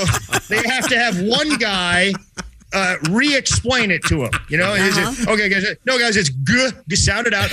they 0.47 0.65
have 0.67 0.87
to 0.87 0.97
have 0.97 1.19
one 1.21 1.57
guy 1.57 2.13
uh, 2.73 2.95
re-explain 3.09 3.91
it 3.91 4.03
to 4.05 4.25
him. 4.25 4.31
You 4.49 4.57
know, 4.57 4.73
is 4.73 4.97
it, 4.97 5.27
okay, 5.27 5.49
guys. 5.49 5.65
No, 5.85 5.97
guys, 5.97 6.17
it's 6.17 6.29
good. 6.29 6.73
Just 6.87 7.05
sound 7.05 7.27
it 7.27 7.33
out. 7.33 7.49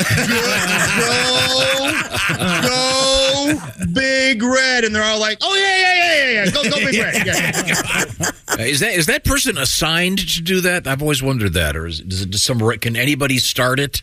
Go, 2.29 2.69
go, 2.69 3.87
big 3.93 4.43
red, 4.43 4.85
and 4.85 4.95
they're 4.95 5.03
all 5.05 5.21
like, 5.21 5.39
"Oh 5.43 5.55
yeah, 5.55 5.77
yeah, 5.79 5.95
yeah, 5.95 6.15
yeah, 6.17 6.45
yeah. 6.45 6.51
Go, 6.51 6.63
go, 6.65 6.77
big 6.77 7.01
red." 7.01 7.27
Yeah, 7.27 7.63
yeah. 7.67 8.31
Uh, 8.47 8.59
Is 8.63 8.79
that 8.81 8.93
is 8.95 9.07
that 9.07 9.25
person 9.25 9.59
assigned 9.59 10.19
to 10.19 10.41
do 10.41 10.61
that? 10.61 10.87
I've 10.87 11.03
always 11.03 11.21
wondered 11.21 11.55
that, 11.55 11.77
or 11.77 11.87
is 11.89 11.99
does 12.01 12.23
it 12.23 12.31
does 12.31 12.43
some 12.45 12.61
can 12.79 12.95
anybody 12.95 13.39
start 13.39 13.81
it? 13.81 14.01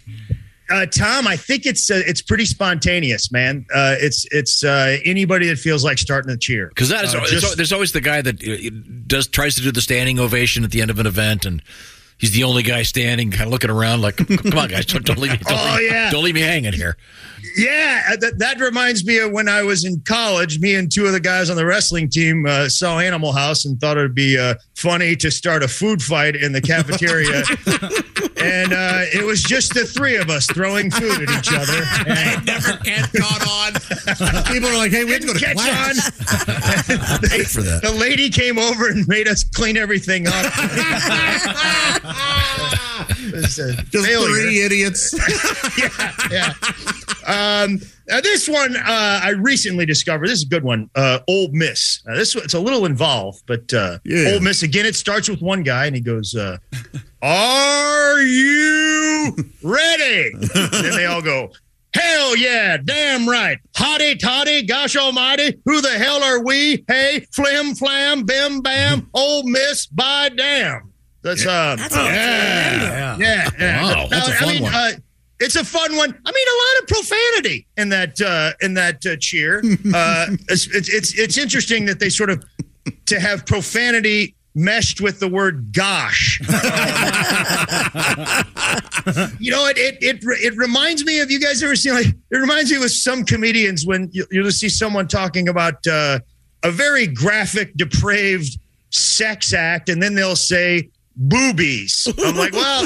Uh, 0.71 0.85
Tom, 0.85 1.27
I 1.27 1.35
think 1.35 1.65
it's 1.65 1.91
uh, 1.91 2.01
it's 2.05 2.21
pretty 2.21 2.45
spontaneous, 2.45 3.31
man. 3.31 3.65
Uh, 3.73 3.95
it's 3.99 4.25
it's 4.31 4.63
uh, 4.63 4.97
anybody 5.05 5.47
that 5.47 5.57
feels 5.57 5.83
like 5.83 5.97
starting 5.97 6.29
to 6.29 6.37
cheer 6.37 6.67
Because 6.69 6.89
that 6.89 7.03
is 7.05 7.13
Uh, 7.13 7.19
there's, 7.19 7.41
just- 7.41 7.57
there's 7.57 7.73
always 7.73 7.91
the 7.91 8.01
guy 8.01 8.21
that 8.21 8.41
uh, 8.47 8.69
does 9.07 9.27
tries 9.27 9.55
to 9.55 9.61
do 9.61 9.71
the 9.71 9.81
standing 9.81 10.19
ovation 10.19 10.63
at 10.63 10.71
the 10.71 10.81
end 10.81 10.89
of 10.91 10.99
an 10.99 11.05
event, 11.07 11.45
and 11.45 11.61
he's 12.17 12.31
the 12.31 12.43
only 12.43 12.63
guy 12.63 12.83
standing, 12.83 13.31
kind 13.31 13.43
of 13.43 13.49
looking 13.51 13.69
around 13.69 14.01
like, 14.01 14.15
"Come 14.17 14.57
on, 14.57 14.69
guys, 14.69 14.85
don't, 14.85 15.05
don't 15.05 15.19
leave 15.19 15.31
me, 15.31 15.37
don't, 15.39 15.51
Oh, 15.59 15.75
leave, 15.77 15.91
yeah. 15.91 16.09
don't 16.11 16.23
leave 16.23 16.35
me 16.35 16.41
hanging 16.41 16.73
here." 16.73 16.95
Yeah, 17.57 18.15
that, 18.17 18.37
that 18.37 18.59
reminds 18.59 19.03
me 19.03 19.17
of 19.17 19.31
when 19.31 19.49
I 19.49 19.63
was 19.63 19.83
in 19.83 19.99
college. 20.01 20.59
Me 20.59 20.75
and 20.75 20.91
two 20.91 21.05
of 21.07 21.11
the 21.11 21.19
guys 21.19 21.49
on 21.49 21.57
the 21.57 21.65
wrestling 21.65 22.07
team 22.09 22.45
uh, 22.45 22.69
saw 22.69 22.99
Animal 22.99 23.33
House 23.33 23.65
and 23.65 23.79
thought 23.81 23.97
it'd 23.97 24.13
be 24.15 24.37
uh, 24.37 24.53
funny 24.75 25.15
to 25.17 25.31
start 25.31 25.63
a 25.63 25.67
food 25.67 26.01
fight 26.03 26.35
in 26.35 26.51
the 26.53 26.61
cafeteria. 26.61 27.43
and 28.41 28.73
uh, 28.73 29.03
it 29.13 29.23
was 29.25 29.41
just 29.43 29.73
the 29.73 29.85
three 29.85 30.15
of 30.17 30.29
us 30.29 30.47
throwing 30.47 30.91
food 30.91 31.29
at 31.29 31.39
each 31.39 31.53
other. 31.53 31.83
And 32.11 32.45
never 32.45 32.77
get 32.83 33.09
caught 33.13 33.47
on. 33.47 33.73
People 34.45 34.69
are 34.69 34.75
like, 34.77 34.91
hey, 34.91 35.05
we 35.05 35.11
have 35.11 35.21
to 35.21 35.27
go 35.27 35.33
to 35.33 35.39
catch 35.39 35.55
class. 35.55 36.89
on. 36.89 37.19
Paid 37.29 37.47
for 37.47 37.61
that. 37.61 37.81
The 37.83 37.91
lady 37.91 38.29
came 38.29 38.57
over 38.59 38.87
and 38.87 39.07
made 39.07 39.27
us 39.27 39.43
clean 39.43 39.77
everything 39.77 40.27
up. 40.27 40.33
It 43.33 43.41
was 43.41 43.59
a 43.59 43.73
Just 43.91 44.05
failure. 44.07 44.27
three 44.41 44.61
idiots. 44.61 45.13
yeah, 45.77 46.11
yeah. 46.31 46.53
Um, 47.65 47.79
this 48.23 48.49
one 48.49 48.75
uh, 48.75 48.81
I 49.23 49.29
recently 49.37 49.85
discovered. 49.85 50.27
This 50.27 50.39
is 50.39 50.43
a 50.45 50.49
good 50.49 50.63
one. 50.63 50.89
Uh, 50.95 51.19
Ole 51.27 51.49
Miss. 51.51 52.01
Now 52.05 52.15
this 52.15 52.35
it's 52.35 52.53
a 52.53 52.59
little 52.59 52.85
involved, 52.85 53.43
but 53.47 53.73
uh, 53.73 53.99
Yeah. 54.03 54.33
Ole 54.33 54.39
Miss 54.41 54.63
again. 54.63 54.85
It 54.85 54.95
starts 54.95 55.29
with 55.29 55.41
one 55.41 55.63
guy, 55.63 55.85
and 55.85 55.95
he 55.95 56.01
goes, 56.01 56.35
uh, 56.35 56.57
"Are 57.21 58.19
you 58.21 59.35
ready?" 59.63 60.31
and 60.33 60.71
then 60.71 60.95
they 60.95 61.05
all 61.05 61.21
go. 61.21 61.51
Hell 61.93 62.37
yeah, 62.37 62.77
damn 62.77 63.27
right. 63.27 63.57
Hotty 63.75 64.17
toddy, 64.17 64.63
gosh 64.63 64.95
almighty, 64.95 65.59
who 65.65 65.81
the 65.81 65.89
hell 65.89 66.23
are 66.23 66.41
we? 66.41 66.85
Hey, 66.87 67.27
flim 67.33 67.75
flam, 67.75 68.23
bim 68.23 68.61
bam, 68.61 69.09
Ole 69.13 69.43
Miss, 69.43 69.87
by 69.87 70.29
damn. 70.29 70.90
That's 71.23 71.45
uh 71.45 71.75
That's 71.77 71.95
a 71.95 72.03
yeah, 72.03 73.17
yeah, 73.17 73.49
yeah. 73.59 73.83
Wow, 73.83 74.07
that's 74.09 74.27
a 74.27 74.31
I 74.31 74.35
fun 74.37 74.49
mean, 74.49 74.63
one. 74.63 74.73
Uh, 74.73 74.91
it's 75.41 75.55
a 75.55 75.65
fun 75.65 75.95
one. 75.95 76.09
I 76.09 76.31
mean, 76.31 76.47
a 76.47 76.57
lot 76.57 76.81
of 76.81 76.87
profanity 76.87 77.67
in 77.75 77.89
that 77.89 78.21
uh, 78.21 78.53
in 78.61 78.75
that 78.75 79.05
uh, 79.05 79.17
cheer. 79.19 79.61
Uh, 79.93 80.27
it's, 80.49 80.67
it's 80.67 80.89
it's 80.89 81.17
it's 81.17 81.37
interesting 81.37 81.85
that 81.85 81.99
they 81.99 82.09
sort 82.09 82.29
of 82.29 82.43
to 83.07 83.19
have 83.19 83.45
profanity 83.45 84.35
meshed 84.55 85.01
with 85.01 85.19
the 85.19 85.27
word 85.27 85.73
"gosh." 85.73 86.39
you 89.39 89.51
know, 89.51 89.67
it 89.67 89.77
it 89.77 89.97
it 90.01 90.23
it 90.23 90.55
reminds 90.55 91.03
me 91.03 91.19
of 91.19 91.29
you 91.31 91.39
guys 91.39 91.61
ever 91.63 91.75
seen 91.75 91.93
like 91.93 92.07
it 92.07 92.37
reminds 92.37 92.71
me 92.71 92.77
of 92.77 92.89
some 92.91 93.25
comedians 93.25 93.85
when 93.85 94.09
you, 94.13 94.25
you'll 94.31 94.51
see 94.51 94.69
someone 94.69 95.07
talking 95.07 95.49
about 95.49 95.85
uh, 95.87 96.19
a 96.63 96.71
very 96.71 97.07
graphic, 97.07 97.75
depraved 97.75 98.57
sex 98.91 99.53
act, 99.53 99.89
and 99.89 100.01
then 100.01 100.15
they'll 100.15 100.35
say 100.35 100.89
boobies. 101.15 102.07
I'm 102.19 102.35
like, 102.35 102.53
well, 102.53 102.85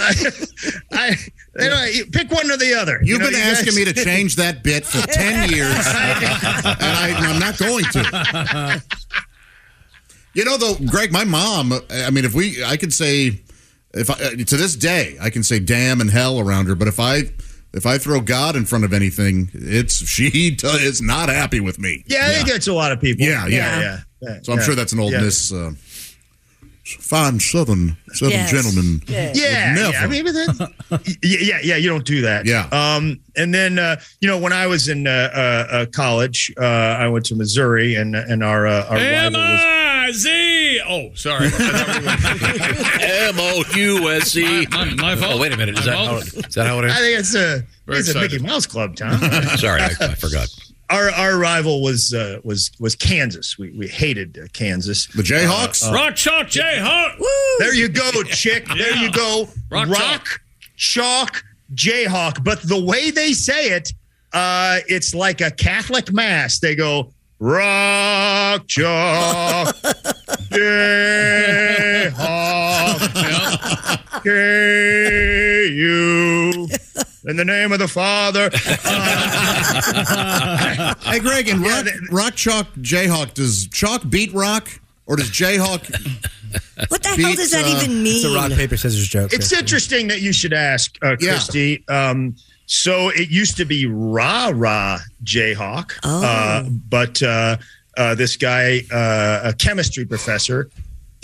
I, 0.91 1.15
you 1.60 1.70
know, 1.70 1.84
you 1.86 2.05
pick 2.08 2.32
one 2.32 2.50
or 2.50 2.58
the 2.58 2.74
other. 2.74 3.00
You've 3.03 3.22
been 3.22 3.36
asking 3.36 3.75
me 3.75 3.86
to 3.86 3.94
change. 3.94 4.36
that 4.36 4.63
bit 4.63 4.86
for 4.86 5.05
10 5.08 5.50
years, 5.50 5.70
and 5.70 5.86
I, 5.86 7.13
I'm 7.17 7.39
not 7.39 7.58
going 7.58 7.86
to. 7.86 8.82
You 10.34 10.44
know, 10.44 10.58
though, 10.58 10.75
Greg, 10.86 11.13
my 11.13 11.24
mom, 11.24 11.72
I 11.89 12.10
mean, 12.10 12.25
if 12.25 12.34
we, 12.34 12.62
I 12.63 12.75
could 12.75 12.94
say, 12.94 13.41
if 13.94 14.10
I, 14.10 14.13
uh, 14.15 14.29
to 14.32 14.58
this 14.58 14.75
day, 14.75 15.17
I 15.22 15.29
can 15.29 15.44
say 15.44 15.60
damn 15.60 16.01
and 16.01 16.10
hell 16.10 16.39
around 16.39 16.67
her, 16.67 16.75
but 16.75 16.89
if 16.89 17.00
I, 17.00 17.22
if 17.74 17.86
I 17.86 17.98
throw 17.98 18.20
God 18.20 18.58
in 18.58 18.65
front 18.65 18.84
of 18.84 18.91
anything, 18.91 19.50
it's, 19.53 20.05
she 20.05 20.55
t- 20.55 20.67
is 20.67 21.01
not 21.01 21.29
happy 21.29 21.62
with 21.62 21.79
me. 21.79 22.03
Yeah, 22.08 22.25
I 22.25 22.34
think 22.34 22.50
that's 22.50 22.67
a 22.67 22.74
lot 22.74 22.91
of 22.91 23.00
people. 23.00 23.25
Yeah, 23.25 23.48
yeah. 23.48 23.79
yeah. 23.79 24.00
yeah, 24.22 24.39
So 24.44 24.51
I'm 24.51 24.60
yeah. 24.60 24.65
sure 24.65 24.75
that's 24.75 24.91
an 24.91 25.00
old 25.00 25.13
yeah. 25.13 25.22
miss. 25.22 25.53
Uh, 25.53 25.72
fine 26.86 27.39
southern, 27.39 27.98
southern 28.13 28.32
Yes. 28.34 28.51
gentleman. 28.51 29.01
Yeah. 29.08 29.32
Yeah, 29.34 29.74
Never. 29.74 29.92
yeah. 29.94 30.04
I 30.04 30.08
mean, 30.08 30.24
but 30.25 30.34
that, 30.34 30.72
y- 30.92 31.18
yeah, 31.22 31.60
yeah. 31.63 31.75
You 31.77 31.89
don't 31.89 32.06
do 32.06 32.22
that. 32.22 32.46
Yeah. 32.46 32.68
Um, 32.72 33.20
and 33.36 33.54
then 33.54 33.80
uh, 33.80 33.98
you 34.22 34.27
know, 34.27 34.38
when 34.39 34.54
I 34.54 34.68
was 34.68 34.88
in 34.88 35.08
uh, 35.08 35.30
uh, 35.34 35.74
uh, 35.75 35.86
college, 35.88 36.54
uh, 36.58 36.63
I 36.63 37.08
went 37.08 37.25
to 37.27 37.36
Missouri, 37.36 37.96
and 37.96 38.15
and 38.15 38.44
our 38.44 38.68
uh, 38.68 38.86
our 38.88 38.98
rival 38.98 39.39
was. 39.39 39.62
M-I-Z. 39.62 40.82
Oh, 40.88 41.10
sorry. 41.15 41.48
M 43.01 43.36
O 43.39 43.63
U 43.75 44.10
S 44.12 44.36
E. 44.38 44.68
My- 44.70 44.86
my- 44.86 44.94
my 44.96 45.15
fault. 45.15 45.34
Oh, 45.36 45.39
wait 45.39 45.51
a 45.54 45.58
minute. 45.58 45.77
Is 45.80 45.86
that 45.86 45.98
how, 45.98 46.20
fault. 46.20 46.54
that 46.54 46.68
how 46.68 46.80
it 46.80 46.86
I 46.92 46.96
think 47.00 47.20
it's 47.20 47.34
a 47.36 47.63
Very 47.88 48.00
it's 48.00 48.13
a. 48.13 48.20
Mickey 48.20 48.38
Mouse 48.39 48.65
Club, 48.68 48.96
Tom. 48.96 49.18
Sorry, 49.58 49.82
I, 49.82 49.89
I 50.00 50.15
forgot. 50.15 50.48
Our 50.89 51.10
our 51.12 51.38
rival 51.38 51.82
was 51.82 52.13
uh, 52.13 52.39
was 52.44 52.72
was 52.80 52.96
Kansas. 52.96 53.58
We 53.58 53.72
we 53.72 53.88
hated 53.88 54.38
uh, 54.38 54.48
Kansas. 54.54 55.08
The 55.08 55.24
Jayhawks? 55.24 55.92
Rock 55.92 56.15
Chalk 56.15 56.48
Jayhawk. 56.48 57.18
There 57.60 57.74
you 57.74 57.89
go, 57.89 58.24
chick. 58.25 58.68
There 58.68 58.96
you 58.96 59.12
go. 59.12 59.48
Rock 59.70 59.89
Rock, 59.89 60.42
chalk, 60.75 61.44
Jayhawk. 61.74 62.44
But 62.44 62.62
the 62.62 62.80
way 62.84 63.12
they 63.12 63.34
say 63.34 63.70
it, 63.70 63.92
uh, 64.34 64.80
it's 64.88 65.15
like 65.15 65.42
a 65.42 65.51
Catholic 65.51 66.12
mass. 66.13 66.60
They 66.60 66.75
go 66.75 67.12
rock, 67.39 68.68
chalk, 68.68 69.75
Jayhawk, 72.96 74.24
K 74.24 75.68
U. 75.74 76.45
In 77.27 77.38
the 77.38 77.46
name 77.46 77.72
of 77.72 77.79
the 77.79 77.88
Father. 77.88 78.50
Hey, 81.05 81.20
Greg, 81.20 81.48
and 81.50 81.63
Yeah, 81.63 81.75
rock, 81.77 81.86
they- 81.86 81.91
rock 82.15 82.36
Chalk 82.36 82.67
Jayhawk, 82.75 83.34
does 83.34 83.67
Chalk 83.67 84.10
beat 84.10 84.34
Rock? 84.34 84.70
Or 85.08 85.15
does 85.15 85.29
Jayhawk 85.29 85.82
What 86.89 87.03
the 87.03 87.10
hell 87.10 87.36
does 87.36 87.51
that 87.51 87.65
uh, 87.65 87.77
even 87.77 88.01
mean? 88.03 88.15
It's 88.15 88.25
a 88.25 88.34
rock 88.36 88.51
paper 88.51 88.75
scissors 88.77 89.08
joke. 89.08 89.32
It's 89.34 89.50
Chris. 89.50 89.60
interesting 89.60 90.08
that 90.08 90.22
you 90.22 90.34
should 90.34 90.53
ask, 90.53 90.98
uh, 91.03 91.15
Yeah. 91.20 91.32
Christy. 91.34 91.84
Um, 91.88 92.36
so 92.65 93.10
it 93.10 93.29
used 93.29 93.58
to 93.58 93.65
be 93.65 93.86
Rah 93.86 94.51
Rah 94.53 95.00
Jayhawk, 95.24 95.91
Oh. 96.03 96.24
uh, 96.25 96.63
but 96.89 97.22
uh, 97.22 97.58
uh, 97.98 98.15
this 98.15 98.36
guy, 98.38 98.82
uh, 98.91 99.50
a 99.50 99.53
chemistry 99.53 100.05
professor, 100.05 100.70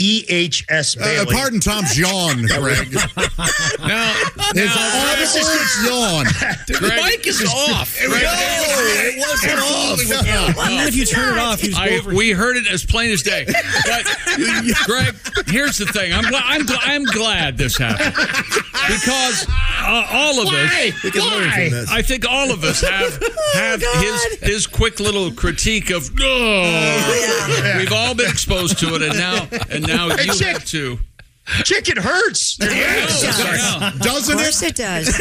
E 0.01 0.25
H 0.29 0.65
S 0.67 0.97
Uh, 0.97 1.25
pardon 1.31 1.59
Tom's 1.59 1.97
yawn, 1.97 2.41
Greg. 2.47 2.91
Now, 2.91 4.13
His 4.53 4.65
now 4.65 4.89
audible 4.97 5.85
yawn. 5.85 6.25
The 6.67 7.01
mic 7.03 7.27
is 7.27 7.43
off. 7.45 7.95
No, 8.01 8.07
it 8.09 9.19
wasn't 9.19 9.59
off. 9.59 10.69
Even 10.71 10.87
if 10.87 10.95
you 10.95 11.05
turn 11.05 11.37
it 11.37 11.39
off, 11.39 11.63
you 11.63 11.73
I, 11.77 11.99
over. 11.99 12.15
we 12.15 12.31
heard 12.31 12.57
it 12.57 12.67
as 12.67 12.83
plain 12.85 13.11
as 13.11 13.21
day. 13.21 13.45
But 13.85 14.05
Greg, 14.85 15.15
here's 15.47 15.77
the 15.77 15.85
thing. 15.85 16.13
I'm 16.13 16.23
glad. 16.29 16.43
I'm, 16.45 16.65
gl- 16.65 16.79
I'm 16.81 17.03
glad 17.05 17.57
this 17.57 17.77
happened 17.77 18.15
because 18.15 19.45
uh, 19.81 20.07
all 20.11 20.41
of 20.41 20.47
us. 20.47 21.03
We 21.03 21.11
can 21.11 21.21
learn 21.21 21.51
from 21.51 21.69
this. 21.71 21.91
I 21.91 22.01
think 22.01 22.27
all 22.27 22.51
of 22.51 22.63
us 22.63 22.81
have 22.81 23.21
have 23.53 23.81
his 23.81 24.23
his 24.41 24.67
quick 24.67 24.99
little 24.99 25.31
critique 25.31 25.91
of 25.91 26.09
oh, 26.19 27.75
we've 27.77 27.91
all 27.93 28.15
been 28.15 28.29
exposed 28.29 28.79
to 28.79 28.95
it, 28.95 29.01
and 29.03 29.17
now 29.17 29.47
and 29.69 29.87
now 29.87 29.90
Hey, 29.97 30.25
you 30.25 30.33
chick. 30.33 30.47
have 30.47 30.65
to. 30.65 30.99
Chicken 31.63 31.97
hurts. 31.97 32.57
It 32.61 32.69
does. 32.69 33.21
Doesn't 33.99 34.35
of 34.35 34.41
course 34.41 34.61
it 34.61 34.75
does. 34.75 35.09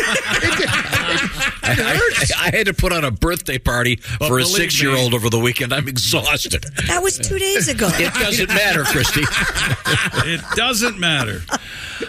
I, 1.63 1.63
I- 1.63 2.47
I 2.47 2.51
had 2.57 2.67
to 2.67 2.75
put 2.75 2.93
on 2.93 3.05
a 3.05 3.11
birthday 3.11 3.59
party 3.59 3.97
for 3.97 4.39
a 4.39 4.45
six 4.45 4.81
year 4.81 4.95
old 4.97 5.15
over 5.15 5.31
the 5.31 5.39
weekend. 5.39 5.73
I'm 5.73 5.89
exhausted. 5.89 6.65
That 6.89 7.03
was 7.03 7.19
two 7.19 7.39
days 7.39 7.69
ago. 7.69 7.89
It 7.95 8.13
doesn't 8.15 8.49
matter, 8.49 8.85
Christy. 8.85 9.23
It 10.33 10.41
doesn't 10.57 10.99
matter. 10.99 11.43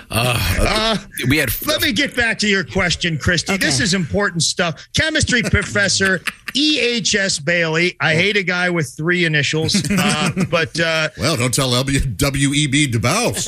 Uh, 0.10 0.98
we 1.30 1.38
had 1.38 1.50
Let 1.66 1.82
me 1.82 1.92
get 1.92 2.16
back 2.16 2.38
to 2.40 2.48
your 2.48 2.64
question, 2.64 3.18
Christy. 3.18 3.58
This 3.58 3.80
is 3.80 3.94
important 3.94 4.44
stuff. 4.44 4.88
Chemistry 4.96 5.42
professor 5.52 6.22
E.H.S. 6.54 7.40
Bailey. 7.40 7.96
I 8.00 8.16
hate 8.16 8.38
a 8.38 8.44
guy 8.44 8.70
with 8.70 8.90
three 8.96 9.26
initials, 9.26 9.76
uh, 9.92 10.32
but 10.50 10.80
uh, 10.80 11.10
Well, 11.18 11.38
don't 11.38 11.54
tell 11.54 11.70
LB 11.72 12.18
W.E.B. 12.18 12.88
Dubois. 12.88 13.48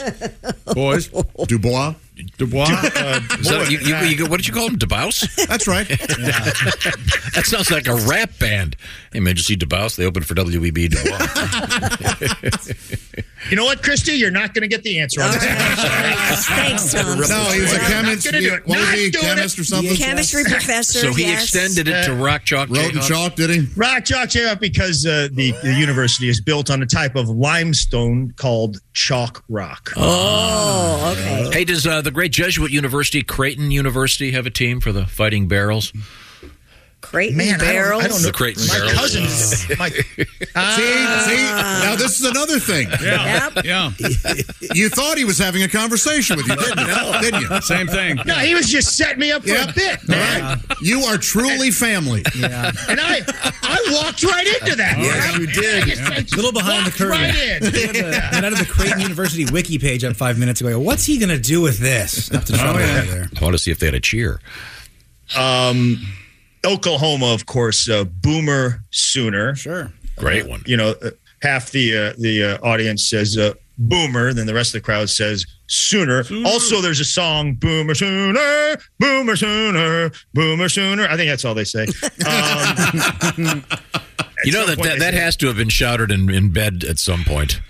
Boys. 0.74 1.10
Dubois. 1.48 1.96
Dubois. 2.38 2.64
Uh, 2.70 3.20
that- 3.42 3.68
you- 3.70 3.80
you- 3.80 3.96
you- 4.18 4.26
what 4.28 4.38
did 4.38 4.48
you 4.48 4.54
call 4.54 4.68
him? 4.68 4.78
DeBaus? 4.78 5.34
That's 5.48 5.68
right. 5.68 5.88
that 5.88 7.44
sounds 7.46 7.72
like 7.72 7.88
a 7.88 7.96
rap 8.08 8.38
band. 8.40 8.76
Hey, 9.12 9.20
man, 9.20 9.36
did 9.36 9.40
you 9.40 9.44
see 9.44 9.56
DeBaus? 9.58 9.96
They 9.96 10.06
opened 10.06 10.26
for 10.26 10.36
WEB 10.36 10.90
DeBaus. 10.90 12.14
you 13.50 13.56
know 13.56 13.66
what, 13.66 13.82
Christy? 13.84 14.14
You're 14.14 14.32
not 14.32 14.54
going 14.54 14.62
to 14.62 14.68
get 14.68 14.84
the 14.84 15.00
answer 15.00 15.22
on 15.22 15.32
this. 15.32 15.44
Thanks, 15.44 16.94
Tom. 16.94 17.20
No, 17.20 17.52
he 17.52 17.62
was 17.62 17.74
a 17.74 17.78
Not 17.78 17.88
chemist. 17.90 18.26
gonna 18.26 18.42
do 18.42 18.54
it. 18.54 18.68
What 18.68 18.80
was 18.80 18.92
he, 18.92 19.10
doing 19.10 19.26
chemist 19.26 19.58
it. 19.58 19.62
or 19.62 19.66
something? 19.66 19.96
Chemistry 19.96 20.44
professor. 20.44 21.00
so 21.00 21.14
he 21.14 21.24
yes. 21.24 21.44
extended 21.44 21.88
it 21.88 22.06
to 22.06 22.14
Rock 22.14 22.44
Chalk 22.46 22.70
Wrote 22.70 22.94
in 22.96 23.02
chalk, 23.02 23.36
did 23.36 23.50
he? 23.50 23.68
Rock 23.76 24.06
Chalk 24.06 24.30
Jayhawk 24.30 24.60
because 24.60 25.06
uh, 25.06 25.30
the, 25.32 25.52
the 25.64 25.74
university 25.74 26.30
is 26.30 26.40
built 26.42 26.70
on 26.70 26.82
a 26.84 26.86
type 26.86 27.16
of 27.16 27.28
limestone 27.30 28.32
called 28.38 28.78
chalk 28.94 29.44
rock. 29.50 29.92
Oh, 29.98 31.16
okay. 31.18 31.50
Hey, 31.52 31.64
does 31.66 31.86
uh, 31.88 32.02
the 32.04 32.12
great 32.12 32.32
Jesuit 32.32 32.72
University, 32.72 33.24
Creighton 33.24 33.72
University, 33.72 34.32
have 34.32 34.46
a 34.46 34.50
team 34.50 34.80
for 34.80 34.92
the 34.92 35.06
Fighting 35.06 35.48
Barrels? 35.48 35.94
Creighton 37.04 37.38
Man, 37.38 37.56
I 37.56 37.58
don't- 37.58 37.68
barrels. 37.68 38.04
I 38.04 38.08
don't 38.08 38.22
know. 38.22 38.28
The 38.28 38.34
Creighton 38.34 38.66
My 38.68 38.74
Barrels. 38.80 38.94
cousin, 38.94 39.22
my, 39.80 39.90
See, 39.90 40.06
see. 40.48 41.44
Now 41.44 41.96
this 41.96 42.20
is 42.20 42.26
another 42.26 42.60
thing. 42.60 42.88
yeah. 43.02 43.50
Yep. 43.56 43.66
Yeah. 43.66 43.92
You 44.74 44.90
thought 44.90 45.18
he 45.18 45.26
was 45.26 45.38
having 45.38 45.62
a 45.64 45.68
conversation 45.68 46.38
with 46.38 46.48
you, 46.48 46.56
didn't 46.56 46.80
you? 46.80 47.20
Didn't 47.22 47.42
you? 47.52 47.62
Same 47.62 47.88
thing. 47.88 48.18
no, 48.26 48.34
he 48.36 48.56
was 48.56 48.68
just 48.68 48.98
setting 48.98 49.20
me 49.20 49.32
up 49.32 49.44
for 49.44 49.50
Yep. 49.50 49.70
a 49.70 49.74
bit, 49.74 50.00
All 50.10 50.16
man. 50.16 50.42
right. 50.70 50.78
You 50.82 51.02
are 51.02 51.18
truly 51.18 51.70
family. 51.72 52.24
Yeah. 52.36 52.72
And 52.90 53.00
I, 53.00 53.22
I 53.62 53.90
walked 54.04 54.24
right 54.24 54.48
into 54.62 54.76
that. 54.78 54.98
Yes, 54.98 55.38
you 55.38 55.48
did. 55.48 55.84
I 55.84 55.86
just- 55.88 56.02
I 56.04 56.16
just 56.22 56.36
Little 56.36 56.52
behind 56.52 56.88
the 56.88 56.92
curtain. 56.92 57.10
Right 57.10 57.36
in. 57.36 57.64
And 58.34 58.46
out 58.46 58.54
of 58.54 58.60
the 58.60 58.66
Creighton 58.66 59.00
University 59.02 59.46
wiki 59.52 59.78
page 59.78 60.04
on 60.04 60.14
five 60.14 60.40
minutes 60.40 60.62
ago, 60.62 60.80
what's 60.80 61.06
he 61.06 61.18
going 61.20 61.30
to 61.30 61.38
do 61.40 61.62
with 61.62 61.78
this? 61.80 62.32
I 62.32 62.36
have 62.36 62.46
to 62.46 62.54
try 62.54 62.68
Oh, 62.74 62.80
yeah. 62.80 62.98
over 63.02 63.12
there. 63.12 63.30
I 63.40 63.44
want 63.44 63.54
to 63.54 63.60
see 63.60 63.72
if 63.72 63.80
they 63.80 63.86
had 63.88 63.94
a 63.96 64.00
cheer. 64.00 64.40
Um, 65.38 66.02
Oklahoma, 66.66 67.34
of 67.34 67.46
course, 67.46 67.90
uh, 67.90 68.04
Boomer 68.06 68.84
Sooner. 68.92 69.56
Sure. 69.56 69.92
Great 70.18 70.48
one. 70.48 70.62
You 70.66 70.78
know, 70.78 70.96
uh, 71.04 71.10
half 71.42 71.72
the 71.72 71.98
uh, 71.98 72.14
the 72.18 72.44
uh, 72.44 72.58
audience 72.68 73.10
says 73.10 73.38
uh, 73.38 73.54
Boomer, 73.78 74.34
then 74.34 74.46
the 74.46 74.54
rest 74.54 74.70
of 74.70 74.82
the 74.82 74.86
crowd 74.86 75.10
says 75.10 75.46
Sooner. 75.68 76.24
Also, 76.46 76.82
there's 76.82 77.00
a 77.00 77.06
song 77.06 77.56
Boomer 77.56 77.96
Sooner, 77.96 78.78
Boomer 79.00 79.36
Sooner, 79.36 80.12
Boomer 80.34 80.70
Sooner. 80.70 81.08
I 81.08 81.18
think 81.18 81.30
that's 81.30 81.44
all 81.46 81.56
they 81.56 81.64
say. 81.64 81.86
Um, 82.26 83.64
You 84.46 84.52
know 84.52 84.66
that 84.66 84.78
that, 84.84 85.00
that 85.00 85.14
has 85.14 85.38
to 85.38 85.48
have 85.48 85.56
been 85.56 85.70
shouted 85.70 86.12
in, 86.12 86.30
in 86.30 86.52
bed 86.52 86.84
at 86.84 87.00
some 87.00 87.24
point. 87.24 87.62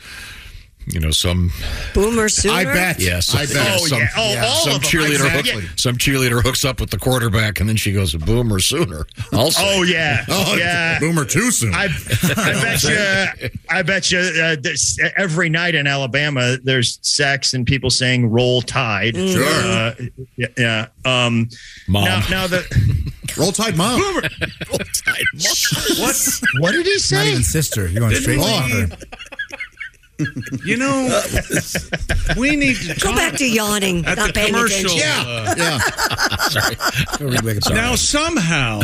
You 0.86 1.00
know, 1.00 1.12
some 1.12 1.52
Boomer 1.94 2.28
sooner. 2.30 2.54
I 2.56 2.64
bet. 2.66 3.00
yes, 3.00 3.34
I 3.34 3.46
bet. 3.46 3.80
Oh 3.82 3.86
some, 3.88 4.00
yeah, 4.00 4.10
oh, 4.18 4.38
all 4.46 4.56
some 4.66 4.76
of 4.76 4.82
them. 4.82 4.90
cheerleader 4.90 5.14
Exactly. 5.40 5.52
hook, 5.62 5.80
some 5.80 5.98
cheerleader 5.98 6.42
hooks 6.44 6.66
up 6.66 6.80
with 6.82 6.90
the 6.90 6.98
quarterback, 7.00 7.60
and 7.60 7.70
then 7.70 7.76
she 7.78 7.94
goes 7.94 8.14
boomer 8.16 8.60
sooner. 8.60 9.06
Also, 9.32 9.62
Oh 9.64 9.84
yeah, 9.84 10.26
Oh, 10.30 10.56
yeah. 10.58 11.00
Boomer 11.00 11.26
too 11.26 11.52
soon. 11.52 11.74
I, 11.74 11.86
I 11.86 12.54
bet 12.62 12.84
you. 12.84 13.50
I 13.70 13.82
bet 13.82 14.12
you. 14.12 14.20
Uh, 14.20 14.56
this, 14.60 15.00
every 15.18 15.50
night 15.50 15.74
in 15.76 15.88
Alabama, 15.88 16.58
there's 16.64 17.00
sex 17.02 17.54
and 17.54 17.66
people 17.66 17.90
saying 17.90 18.30
"Roll 18.30 18.62
Tide." 18.62 19.16
Sure. 19.16 19.44
Uh, 19.46 19.96
yeah. 20.36 20.48
yeah. 20.58 20.88
Um, 21.06 21.50
Mom. 21.88 22.06
Now, 22.06 22.24
now 22.30 22.48
the 22.48 23.12
Roll 23.38 23.52
Tide 23.52 23.76
Mom. 23.78 24.00
Boomer. 24.00 24.22
Roll 24.70 24.80
Tide 24.80 25.24
Mom. 25.34 26.00
what? 26.00 26.40
What 26.60 26.72
did 26.74 26.86
he 26.86 26.92
Not 26.94 27.02
say? 27.02 27.32
even 27.32 27.44
sister. 27.44 27.88
You're 27.88 28.02
going 28.02 28.16
straight 28.16 28.36
to 28.36 28.44
Oh. 28.46 28.88
her. 28.90 28.98
You 30.64 30.78
know, 30.78 31.22
we 32.38 32.56
need 32.56 32.76
to 32.78 32.88
Go 33.00 33.10
talk 33.10 33.16
back 33.16 33.34
to 33.38 33.46
yawning, 33.50 34.06
at 34.06 34.18
not 34.18 34.28
the 34.28 34.34
paying 34.34 34.54
commercial. 34.54 34.92
attention. 34.92 35.28
uh, 35.28 35.56
Yeah. 35.58 37.18
Go 37.18 37.26
read 37.26 37.40
Wikipedia. 37.42 37.74
Now, 37.76 37.96
somehow, 37.96 38.82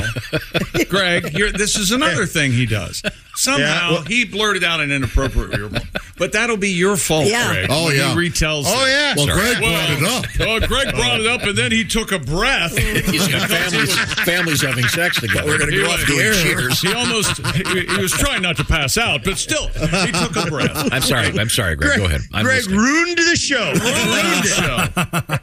Greg, 0.90 1.34
you're, 1.38 1.52
this 1.52 1.78
is 1.78 1.92
another 1.92 2.26
thing 2.26 2.52
he 2.52 2.66
does. 2.66 3.02
Somehow, 3.40 3.60
Yeah, 3.62 3.92
well- 3.92 4.02
he 4.02 4.26
blurted 4.26 4.66
out 4.66 4.82
an 4.82 4.92
inappropriate 4.92 5.58
remark. 5.58 5.84
But 6.18 6.34
that'll 6.34 6.58
be 6.58 6.72
your 6.72 6.98
fault, 6.98 7.28
Yeah. 7.28 7.48
Greg. 7.54 7.68
Oh, 7.70 7.86
when 7.86 7.96
yeah. 7.96 8.12
He 8.14 8.18
retells 8.30 8.64
Oh 8.68 8.86
it. 8.86 8.90
yeah. 8.90 9.14
Well, 9.16 9.28
Greg 9.28 9.62
Well, 9.62 9.72
brought 9.72 9.90
it 9.90 10.42
up. 10.42 10.48
Oh, 10.48 10.68
Greg 10.68 10.94
brought 10.94 11.22
it 11.22 11.28
up, 11.28 11.44
and 11.44 11.58
then 11.58 11.72
he 11.72 11.86
took 11.86 12.12
a 12.12 12.20
breath. 12.20 12.78
He's 12.78 13.28
got 13.30 13.50
families, 13.50 13.96
families 14.26 14.62
having 14.62 14.86
sex 14.90 15.22
together. 15.22 15.48
We're 15.48 15.58
going 15.58 15.70
to 15.72 15.76
He 15.78 15.82
go 15.84 15.90
was- 15.90 16.02
off 16.02 16.08
doing 16.08 16.34
cheers. 16.34 16.82
He 16.82 16.92
almost 16.94 17.38
he, 17.56 17.86
he 17.86 18.02
was 18.02 18.12
trying 18.12 18.42
not 18.42 18.58
to 18.58 18.66
pass 18.66 18.98
out, 18.98 19.24
but 19.24 19.38
still, 19.38 19.68
he 19.70 20.12
took 20.12 20.36
a 20.36 20.46
breath. 20.50 20.90
I'm 20.92 21.02
sorry. 21.02 21.28
I'm 21.40 21.48
sorry, 21.50 21.78
Greg. 21.78 21.92
Greg, 21.92 22.00
Go 22.00 22.06
ahead. 22.08 22.22
I'm 22.34 22.44
Greg 22.44 22.58
listening. 22.68 22.78
ruined 22.80 23.18
the 23.18 23.36
show. 23.38 23.72
ruined 23.72 25.40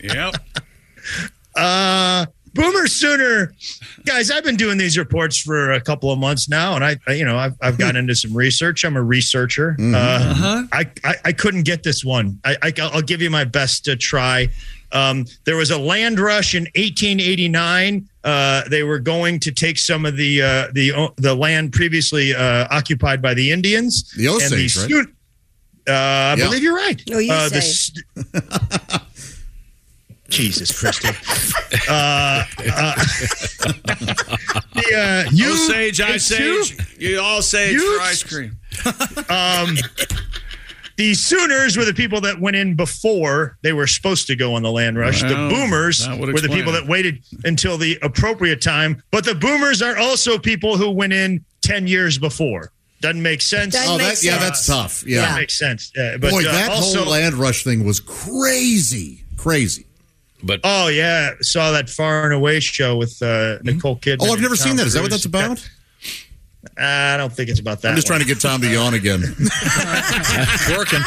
it. 0.00 0.14
Yep. 0.14 0.34
Uh, 1.54 2.26
Boomer 2.58 2.86
Sooner, 2.88 3.52
guys. 4.04 4.30
I've 4.30 4.42
been 4.44 4.56
doing 4.56 4.78
these 4.78 4.98
reports 4.98 5.38
for 5.38 5.72
a 5.72 5.80
couple 5.80 6.10
of 6.10 6.18
months 6.18 6.48
now, 6.48 6.74
and 6.74 6.84
I, 6.84 6.96
I 7.06 7.12
you 7.12 7.24
know, 7.24 7.38
I've, 7.38 7.54
I've 7.62 7.78
gotten 7.78 7.96
into 7.96 8.14
some 8.16 8.36
research. 8.36 8.84
I'm 8.84 8.96
a 8.96 9.02
researcher. 9.02 9.76
Uh, 9.80 10.64
I, 10.72 10.90
I, 11.04 11.14
I 11.26 11.32
couldn't 11.32 11.62
get 11.62 11.82
this 11.84 12.04
one. 12.04 12.38
I, 12.44 12.56
I, 12.62 12.72
I'll 12.82 13.02
give 13.02 13.22
you 13.22 13.30
my 13.30 13.44
best 13.44 13.84
to 13.84 13.94
try. 13.96 14.48
Um, 14.90 15.26
there 15.44 15.56
was 15.56 15.70
a 15.70 15.78
land 15.78 16.18
rush 16.18 16.54
in 16.54 16.62
1889. 16.74 18.08
Uh, 18.24 18.68
they 18.68 18.82
were 18.82 18.98
going 18.98 19.38
to 19.40 19.52
take 19.52 19.78
some 19.78 20.04
of 20.04 20.16
the 20.16 20.42
uh, 20.42 20.68
the 20.72 21.12
the 21.16 21.34
land 21.34 21.72
previously 21.72 22.34
uh, 22.34 22.66
occupied 22.70 23.22
by 23.22 23.34
the 23.34 23.50
Indians. 23.52 24.10
The 24.16 24.28
Osage, 24.28 24.76
right? 24.76 24.88
Soon- 24.90 25.14
uh, 25.86 25.92
I 25.92 26.34
Yeah. 26.36 26.44
believe 26.44 26.62
you're 26.62 26.74
right. 26.76 27.02
Oh, 27.12 27.18
you 27.18 27.32
uh, 27.32 27.48
say. 27.48 27.60
st- 27.60 28.04
Jesus 30.28 30.78
Christ. 30.78 31.04
Uh, 31.04 31.10
uh, 31.90 32.94
the, 34.74 35.24
uh, 35.26 35.30
you, 35.32 35.52
Osage, 35.52 36.00
it's 36.00 36.30
Ice 36.32 36.38
you? 36.38 36.64
You 36.98 37.20
all 37.20 37.42
say 37.42 37.72
You- 37.72 37.96
for 37.98 38.02
ice 38.02 38.22
cream. 38.22 38.56
Um, 39.30 39.76
the 40.96 41.14
Sooners 41.14 41.76
were 41.76 41.84
the 41.84 41.94
people 41.94 42.20
that 42.22 42.40
went 42.40 42.56
in 42.56 42.74
before 42.74 43.56
they 43.62 43.72
were 43.72 43.86
supposed 43.86 44.26
to 44.28 44.36
go 44.36 44.54
on 44.54 44.62
the 44.62 44.70
land 44.70 44.98
rush. 44.98 45.20
the 45.22 45.28
Boomers 45.28 46.06
were 46.08 46.40
the 46.40 46.48
people 46.48 46.74
it. 46.74 46.80
that 46.80 46.88
waited 46.88 47.22
until 47.44 47.78
the 47.78 47.98
appropriate 48.02 48.60
time. 48.60 49.02
But 49.12 49.24
the 49.24 49.34
Boomers 49.34 49.80
are 49.80 49.96
also 49.96 50.38
people 50.38 50.76
who 50.76 50.90
went 50.90 51.12
in 51.12 51.44
10 51.62 51.86
years 51.86 52.18
before. 52.18 52.72
Doesn't 53.00 53.22
make 53.22 53.42
sense. 53.42 53.74
Doesn't 53.74 53.94
Oh, 53.94 53.98
make 53.98 54.14
that, 54.18 54.22
yeah, 54.24 54.38
that's 54.38 54.66
tough. 54.66 55.04
Yeah, 55.06 55.22
Yeah. 55.30 55.36
makes 55.36 55.56
sense. 55.56 55.92
Uh, 55.96 56.18
but 56.18 56.30
Boy, 56.32 56.40
uh, 56.48 56.50
that 56.52 56.70
also, 56.70 57.04
whole 57.04 57.12
land 57.12 57.36
rush 57.36 57.62
thing 57.62 57.84
was 57.84 58.00
crazy. 58.00 59.22
Crazy. 59.36 59.86
But 60.42 60.60
Oh 60.64 60.88
yeah, 60.88 61.32
saw 61.40 61.72
that 61.72 61.88
Far 61.90 62.24
and 62.24 62.34
Away 62.34 62.60
show 62.60 62.96
with 62.96 63.20
uh, 63.22 63.58
Nicole 63.62 63.96
Kidman. 63.96 64.18
Oh, 64.22 64.32
I've 64.32 64.40
never 64.40 64.56
Tom 64.56 64.68
seen 64.68 64.76
that. 64.76 64.86
Is 64.86 64.92
that 64.94 65.02
what 65.02 65.10
that's 65.10 65.24
about? 65.24 65.68
I 66.76 67.16
don't 67.16 67.32
think 67.32 67.48
it's 67.50 67.60
about 67.60 67.82
that. 67.82 67.90
I'm 67.90 67.94
just 67.96 68.08
one. 68.10 68.18
trying 68.20 68.28
to 68.28 68.34
get 68.34 68.40
Tom 68.42 68.60
to 68.60 68.68
yawn 68.68 68.94
again. 68.94 69.20
working. 70.76 71.00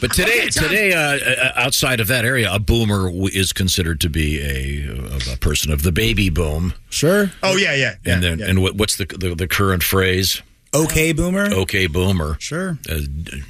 But 0.00 0.12
today, 0.12 0.40
Okay, 0.40 0.48
today, 0.50 0.92
uh, 0.94 1.18
uh, 1.46 1.52
outside 1.56 2.00
of 2.00 2.06
that 2.08 2.24
area, 2.24 2.52
a 2.52 2.58
boomer 2.58 3.10
is 3.32 3.52
considered 3.52 4.00
to 4.02 4.08
be 4.08 4.40
a, 4.40 5.32
a 5.32 5.36
person 5.38 5.72
of 5.72 5.82
the 5.82 5.92
baby 5.92 6.30
boom. 6.30 6.72
Sure. 6.88 7.30
Oh 7.42 7.56
yeah, 7.56 7.74
yeah. 7.74 7.94
yeah, 8.04 8.14
and 8.14 8.22
then, 8.22 8.38
yeah. 8.38 8.46
and 8.46 8.62
what, 8.62 8.76
what's 8.76 8.96
the, 8.96 9.04
the 9.06 9.34
the 9.34 9.48
current 9.48 9.82
phrase? 9.82 10.42
Okay, 10.74 11.12
boomer. 11.12 11.46
Okay, 11.52 11.86
boomer. 11.86 12.36
Sure. 12.38 12.78
Uh, 12.88 12.98
d- 13.22 13.42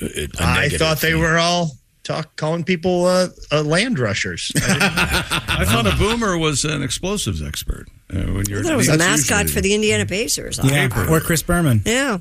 a 0.00 0.28
I 0.42 0.54
negative 0.62 0.78
thought 0.78 1.00
they 1.00 1.12
thing. 1.12 1.20
were 1.20 1.38
all 1.38 1.70
talk 2.04 2.36
calling 2.36 2.62
people 2.62 3.06
uh, 3.06 3.28
uh, 3.50 3.62
land 3.62 3.98
rushers. 3.98 4.52
I 4.56 5.64
thought 5.66 5.86
a 5.86 5.96
boomer 5.96 6.38
was 6.38 6.64
an 6.64 6.82
explosives 6.82 7.42
expert. 7.42 7.88
Uh, 8.12 8.18
when 8.32 8.46
you're 8.46 8.60
I 8.60 8.62
thought 8.62 8.72
it 8.72 8.76
was 8.76 8.88
a 8.88 8.96
mascot 8.98 9.42
usually- 9.42 9.52
for 9.54 9.60
the 9.62 9.74
Indiana 9.74 10.06
Pacers. 10.06 10.60
Yeah. 10.62 11.10
Or 11.10 11.18
Chris 11.20 11.42
Berman. 11.42 11.82
Yeah. 11.84 12.18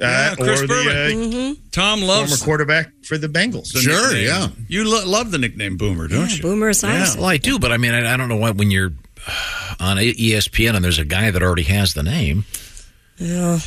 Yeah, 0.00 0.36
Chris 0.36 0.62
or 0.62 0.68
Berman. 0.68 1.30
the 1.30 1.58
Tom 1.72 1.98
uh, 2.04 2.06
former 2.06 2.20
loves 2.20 2.42
quarterback 2.42 2.92
for 3.04 3.18
the 3.18 3.26
Bengals. 3.26 3.72
the 3.72 3.80
Sure, 3.80 4.14
nickname. 4.14 4.26
yeah. 4.26 4.48
You 4.68 4.88
lo- 4.88 5.04
love 5.04 5.32
the 5.32 5.38
nickname 5.38 5.76
Boomer, 5.76 6.06
don't 6.06 6.30
yeah 6.30 6.36
you? 6.36 6.42
Boomer 6.42 6.70
Esiason. 6.70 7.16
Well, 7.16 7.26
I 7.26 7.36
do, 7.36 7.58
but 7.58 7.72
I 7.72 7.78
mean, 7.78 7.92
I, 7.94 8.14
I 8.14 8.16
don't 8.16 8.28
know 8.28 8.36
what 8.36 8.54
when 8.56 8.70
you're 8.70 8.92
on 9.80 9.96
ESPN 9.96 10.76
and 10.76 10.84
there's 10.84 11.00
a 11.00 11.04
guy 11.04 11.32
that 11.32 11.42
already 11.42 11.64
has 11.64 11.94
the 11.94 12.04
name 12.04 12.44
Yeah. 13.16 13.58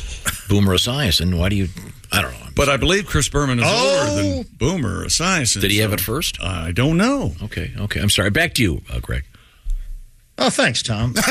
Boomer 0.48 0.74
Esiason. 0.74 1.38
Why 1.38 1.50
do 1.50 1.56
you? 1.56 1.68
I 2.12 2.20
don't 2.22 2.32
know. 2.32 2.46
But 2.54 2.68
I 2.68 2.76
believe 2.76 3.06
Chris 3.06 3.28
Berman 3.28 3.58
is 3.58 3.64
Oh. 3.66 4.08
older 4.10 4.22
than 4.22 4.46
Boomer 4.58 5.06
Esiason. 5.06 5.60
Did 5.62 5.70
he 5.70 5.78
have 5.78 5.92
it 5.92 6.00
first? 6.00 6.40
I 6.42 6.70
don't 6.72 6.96
know. 6.98 7.34
Okay, 7.42 7.72
okay. 7.78 8.00
I'm 8.00 8.10
sorry. 8.10 8.30
Back 8.30 8.54
to 8.54 8.62
you, 8.62 8.82
uh, 8.92 9.00
Greg. 9.00 9.24
Oh, 10.38 10.50
thanks, 10.50 10.82
Tom. 10.82 11.14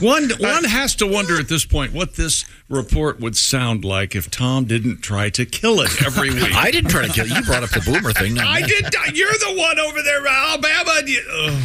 One 0.00 0.28
one 0.38 0.64
has 0.64 0.94
to 0.96 1.06
wonder 1.06 1.38
at 1.40 1.48
this 1.48 1.64
point 1.64 1.92
what 1.92 2.14
this 2.14 2.44
report 2.68 3.20
would 3.20 3.36
sound 3.36 3.84
like 3.84 4.14
if 4.14 4.30
Tom 4.30 4.64
didn't 4.66 5.00
try 5.02 5.30
to 5.30 5.44
kill 5.46 5.80
it 5.80 6.02
every 6.04 6.30
week. 6.34 6.54
I 6.54 6.70
didn't 6.70 6.90
try 6.90 7.06
to 7.06 7.12
kill 7.12 7.26
you. 7.26 7.34
You 7.36 7.42
brought 7.42 7.62
up 7.62 7.70
the 7.70 7.80
boomer 7.80 8.12
thing. 8.12 8.34
not 8.34 8.46
I 8.46 8.60
did. 8.62 8.92
You're 9.14 9.32
the 9.32 9.54
one 9.56 9.78
over 9.80 10.02
there, 10.02 10.26
Alabama. 10.26 11.00
You- 11.06 11.22
ugh. 11.44 11.62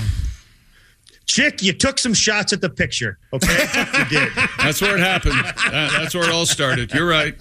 Chick, 1.29 1.61
you 1.61 1.73
took 1.73 1.99
some 1.99 2.15
shots 2.15 2.53
at 2.53 2.59
the 2.61 2.69
picture. 2.71 3.19
Okay, 3.31 3.53
you 3.99 4.05
did. 4.05 4.29
That's 4.57 4.81
where 4.81 4.95
it 4.97 4.99
happened. 4.99 5.35
That- 5.69 5.91
that's 5.99 6.15
where 6.15 6.23
it 6.23 6.31
all 6.31 6.47
started. 6.47 6.91
You're 6.91 7.07
right. 7.07 7.35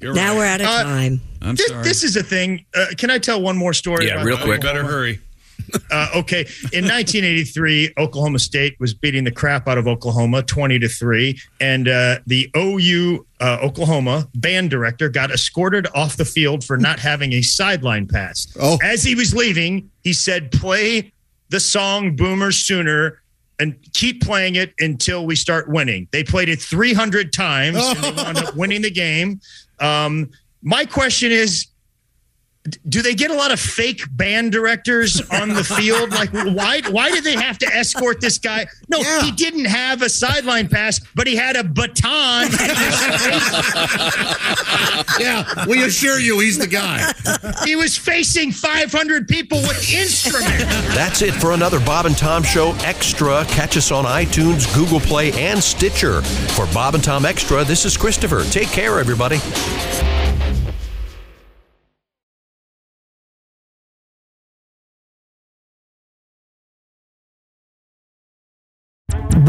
You're 0.00 0.14
Now 0.14 0.28
right. 0.30 0.36
we're 0.38 0.46
out 0.46 0.60
of 0.60 0.66
Uh, 0.68 0.82
time. 0.84 1.20
I'm 1.40 1.56
This, 1.56 1.66
sorry. 1.66 1.82
this 1.82 2.04
is 2.04 2.16
a 2.16 2.22
thing. 2.22 2.64
Uh, 2.72 2.86
can 2.96 3.10
I 3.10 3.18
tell 3.18 3.42
one 3.42 3.56
more 3.56 3.72
story? 3.74 4.06
Yeah, 4.06 4.14
about 4.14 4.26
real 4.26 4.36
that? 4.36 4.44
quick. 4.44 4.60
Better 4.60 4.84
hurry. 4.84 5.18
Uh, 5.90 6.08
okay, 6.16 6.40
in 6.72 6.84
1983, 6.84 7.94
Oklahoma 7.96 8.38
State 8.38 8.76
was 8.78 8.92
beating 8.92 9.24
the 9.24 9.30
crap 9.30 9.66
out 9.68 9.78
of 9.78 9.86
Oklahoma, 9.88 10.42
20 10.42 10.78
to 10.80 10.88
three, 10.88 11.38
and 11.60 11.88
uh, 11.88 12.18
the 12.26 12.50
OU 12.54 13.24
uh, 13.40 13.58
Oklahoma 13.62 14.28
band 14.34 14.68
director 14.70 15.08
got 15.08 15.30
escorted 15.30 15.86
off 15.94 16.16
the 16.18 16.24
field 16.26 16.62
for 16.62 16.76
not 16.76 16.98
having 16.98 17.32
a 17.32 17.40
sideline 17.42 18.06
pass. 18.06 18.48
Oh. 18.60 18.76
As 18.82 19.02
he 19.02 19.14
was 19.14 19.34
leaving, 19.34 19.88
he 20.02 20.12
said, 20.12 20.52
"Play 20.52 21.12
the 21.48 21.60
song 21.60 22.16
Boomer 22.16 22.52
Sooner." 22.52 23.21
And 23.58 23.76
keep 23.92 24.22
playing 24.22 24.56
it 24.56 24.74
until 24.80 25.24
we 25.24 25.36
start 25.36 25.68
winning. 25.68 26.08
They 26.10 26.24
played 26.24 26.48
it 26.48 26.60
300 26.60 27.32
times 27.32 27.76
and 27.76 27.98
they 27.98 28.10
wound 28.10 28.38
up 28.38 28.56
winning 28.56 28.82
the 28.82 28.90
game. 28.90 29.40
Um, 29.78 30.30
my 30.62 30.84
question 30.84 31.30
is 31.30 31.66
do 32.88 33.02
they 33.02 33.14
get 33.14 33.30
a 33.30 33.34
lot 33.34 33.50
of 33.50 33.58
fake 33.58 34.02
band 34.12 34.52
directors 34.52 35.20
on 35.32 35.48
the 35.48 35.64
field? 35.64 36.10
Like, 36.10 36.30
why? 36.32 36.80
Why 36.90 37.10
did 37.10 37.24
they 37.24 37.34
have 37.34 37.58
to 37.58 37.66
escort 37.66 38.20
this 38.20 38.38
guy? 38.38 38.66
No, 38.88 38.98
Yeah. 39.00 39.22
he 39.22 39.32
didn't 39.32 39.64
have 39.64 40.00
a 40.02 40.08
sideline 40.08 40.68
pass, 40.68 41.00
but 41.16 41.26
he 41.26 41.34
had 41.34 41.56
a 41.56 41.64
baton. 41.64 42.48
Yeah, 45.18 45.66
we 45.66 45.82
assure 45.84 46.18
you 46.18 46.38
he's 46.40 46.58
the 46.58 46.66
guy. 46.66 47.12
he 47.64 47.76
was 47.76 47.96
facing 47.98 48.50
500 48.52 49.28
people 49.28 49.60
with 49.62 49.92
instruments. 49.92 50.64
That's 50.94 51.22
it 51.22 51.32
for 51.34 51.52
another 51.52 51.78
Bob 51.80 52.06
and 52.06 52.16
Tom 52.16 52.42
Show 52.42 52.72
Extra. 52.80 53.44
Catch 53.46 53.76
us 53.76 53.90
on 53.90 54.04
iTunes, 54.04 54.72
Google 54.74 55.00
Play, 55.00 55.32
and 55.32 55.62
Stitcher. 55.62 56.22
For 56.22 56.66
Bob 56.72 56.94
and 56.94 57.04
Tom 57.04 57.24
Extra, 57.26 57.64
this 57.64 57.84
is 57.84 57.96
Christopher. 57.96 58.44
Take 58.44 58.68
care, 58.68 58.98
everybody. 58.98 59.38